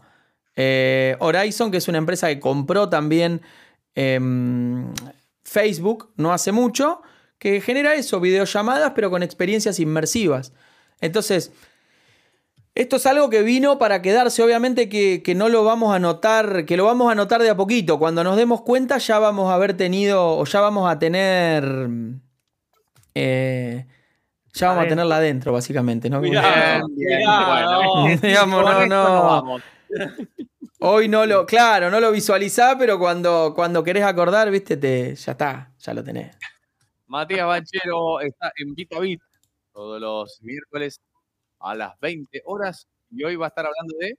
Eh, 0.55 1.17
Horizon, 1.19 1.69
que 1.69 1.79
es 1.79 1.89
una 1.89 1.97
empresa 1.97 2.29
que 2.29 2.39
compró 2.39 2.87
también 2.87 3.41
em, 3.93 4.93
Facebook 5.43 6.13
no 6.15 6.31
hace 6.31 6.53
mucho, 6.53 7.01
que 7.39 7.59
genera 7.59 7.93
eso, 7.95 8.21
videollamadas, 8.21 8.93
pero 8.95 9.09
con 9.09 9.21
experiencias 9.21 9.81
inmersivas. 9.81 10.53
Entonces, 11.01 11.51
esto 12.73 12.95
es 12.95 13.05
algo 13.05 13.29
que 13.29 13.41
vino 13.41 13.77
para 13.79 14.01
quedarse, 14.01 14.41
obviamente 14.41 14.87
que, 14.87 15.21
que, 15.21 15.35
no 15.35 15.49
lo 15.49 15.65
vamos 15.65 15.93
a 15.93 15.99
notar, 15.99 16.63
que 16.63 16.77
lo 16.77 16.85
vamos 16.85 17.11
a 17.11 17.15
notar 17.15 17.41
de 17.41 17.49
a 17.49 17.57
poquito. 17.57 17.99
Cuando 17.99 18.23
nos 18.23 18.37
demos 18.37 18.61
cuenta 18.61 18.97
ya 18.97 19.19
vamos 19.19 19.51
a 19.51 19.55
haber 19.55 19.75
tenido, 19.75 20.37
o 20.37 20.45
ya 20.45 20.61
vamos 20.61 20.89
a 20.89 20.97
tener 20.99 22.21
eh, 23.15 23.85
ya 24.53 24.69
vamos 24.69 24.85
a 24.85 24.87
tenerla 24.87 25.17
adentro, 25.17 25.51
básicamente, 25.51 26.09
¿no? 26.09 26.21
Mirá, 26.21 26.81
bueno, 26.81 28.17
digamos, 28.21 28.63
no, 28.63 28.85
no. 28.87 29.57
Hoy 30.79 31.07
no 31.07 31.25
lo, 31.25 31.45
claro, 31.45 31.89
no 31.89 31.99
lo 31.99 32.11
visualizás, 32.11 32.75
pero 32.77 32.99
cuando, 32.99 33.53
cuando 33.55 33.83
querés 33.83 34.03
acordar, 34.03 34.51
viste, 34.51 34.77
te, 34.77 35.15
ya 35.15 35.31
está, 35.31 35.71
ya 35.79 35.93
lo 35.93 36.03
tenés. 36.03 36.37
Matías 37.07 37.47
Banchero 37.47 38.19
está 38.19 38.51
en 38.57 38.73
Bit 38.75 38.93
a 38.93 38.99
Bit 38.99 39.21
todos 39.71 40.01
los 40.01 40.39
miércoles 40.41 41.01
a 41.59 41.73
las 41.75 41.99
20 41.99 42.41
horas 42.45 42.87
y 43.09 43.23
hoy 43.23 43.35
va 43.35 43.47
a 43.47 43.49
estar 43.49 43.65
hablando 43.65 43.95
de 43.99 44.17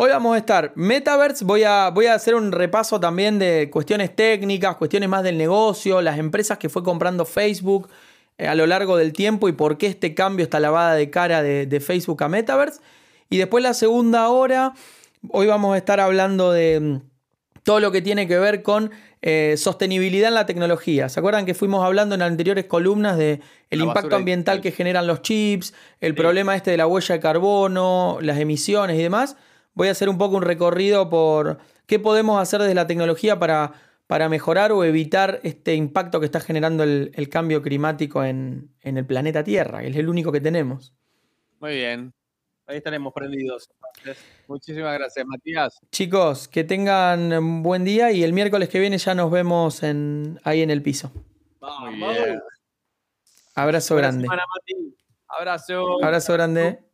Hoy 0.00 0.10
vamos 0.10 0.36
a 0.36 0.38
estar 0.38 0.70
Metaverse, 0.76 1.44
voy 1.44 1.64
a, 1.64 1.90
voy 1.90 2.06
a 2.06 2.14
hacer 2.14 2.36
un 2.36 2.52
repaso 2.52 3.00
también 3.00 3.40
de 3.40 3.68
cuestiones 3.68 4.14
técnicas, 4.14 4.76
cuestiones 4.76 5.08
más 5.08 5.24
del 5.24 5.36
negocio, 5.36 6.00
las 6.02 6.20
empresas 6.20 6.56
que 6.56 6.68
fue 6.68 6.84
comprando 6.84 7.24
Facebook 7.24 7.88
eh, 8.38 8.46
a 8.46 8.54
lo 8.54 8.68
largo 8.68 8.96
del 8.96 9.12
tiempo 9.12 9.48
y 9.48 9.52
por 9.52 9.76
qué 9.76 9.88
este 9.88 10.14
cambio, 10.14 10.44
esta 10.44 10.60
lavada 10.60 10.94
de 10.94 11.10
cara 11.10 11.42
de, 11.42 11.80
Facebook 11.80 12.22
a 12.22 12.28
Metaverse. 12.28 12.80
Y 13.28 13.38
después 13.38 13.64
la 13.64 13.74
segunda 13.74 14.28
hora, 14.28 14.72
hoy 15.30 15.48
vamos 15.48 15.74
a 15.74 15.78
estar 15.78 15.98
hablando 15.98 16.52
de 16.52 16.78
mm, 16.78 17.00
todo 17.64 17.80
lo 17.80 17.90
que 17.90 18.00
tiene 18.00 18.28
que 18.28 18.38
ver 18.38 18.62
con 18.62 18.92
eh, 19.20 19.56
sostenibilidad 19.56 20.28
en 20.28 20.34
la 20.34 20.46
tecnología. 20.46 21.08
¿Se 21.08 21.18
acuerdan 21.18 21.44
que 21.44 21.54
fuimos 21.54 21.84
hablando 21.84 22.14
en 22.14 22.22
anteriores 22.22 22.66
columnas 22.66 23.18
de 23.18 23.40
el 23.68 23.80
impacto 23.80 24.14
ambiental 24.14 24.60
que 24.60 24.70
generan 24.70 25.08
los 25.08 25.22
chips, 25.22 25.74
el 26.00 26.14
problema 26.14 26.54
este 26.54 26.70
de 26.70 26.76
la 26.76 26.86
huella 26.86 27.16
de 27.16 27.20
carbono, 27.20 28.18
las 28.20 28.38
emisiones 28.38 28.96
y 28.96 29.02
demás? 29.02 29.36
Voy 29.74 29.88
a 29.88 29.92
hacer 29.92 30.08
un 30.08 30.18
poco 30.18 30.36
un 30.36 30.42
recorrido 30.42 31.08
por 31.08 31.58
qué 31.86 31.98
podemos 31.98 32.40
hacer 32.40 32.60
desde 32.60 32.74
la 32.74 32.86
tecnología 32.86 33.38
para, 33.38 33.72
para 34.06 34.28
mejorar 34.28 34.72
o 34.72 34.84
evitar 34.84 35.40
este 35.42 35.74
impacto 35.74 36.18
que 36.18 36.26
está 36.26 36.40
generando 36.40 36.82
el, 36.82 37.28
cambio 37.28 37.62
climático 37.62 38.24
en, 38.24 38.74
el 38.82 39.06
planeta 39.06 39.44
Tierra, 39.44 39.80
que 39.80 39.88
es 39.88 39.96
el 39.96 40.08
único 40.08 40.32
que 40.32 40.40
tenemos. 40.40 40.94
Muy 41.60 41.74
bien. 41.74 42.12
Ahí 42.66 42.78
estaremos 42.78 43.12
prendidos. 43.14 43.70
Muchísimas 44.46 44.98
gracias, 44.98 45.26
Matías. 45.26 45.78
Chicos, 45.90 46.48
que 46.48 46.64
tengan 46.64 47.32
un 47.32 47.62
buen 47.62 47.84
día 47.84 48.12
y 48.12 48.24
el 48.24 48.32
miércoles 48.32 48.68
que 48.68 48.78
viene 48.78 48.98
ya 48.98 49.14
nos 49.14 49.30
vemos 49.30 49.82
en, 49.82 50.38
ahí 50.44 50.62
en 50.62 50.70
el 50.70 50.82
piso. 50.82 51.12
Muy 51.60 52.14
bien. 52.14 52.40
Abrazo 53.54 53.96
grande. 53.96 54.28
Abrazo. 55.28 56.02
Abrazo 56.02 56.32
grande. 56.32 56.87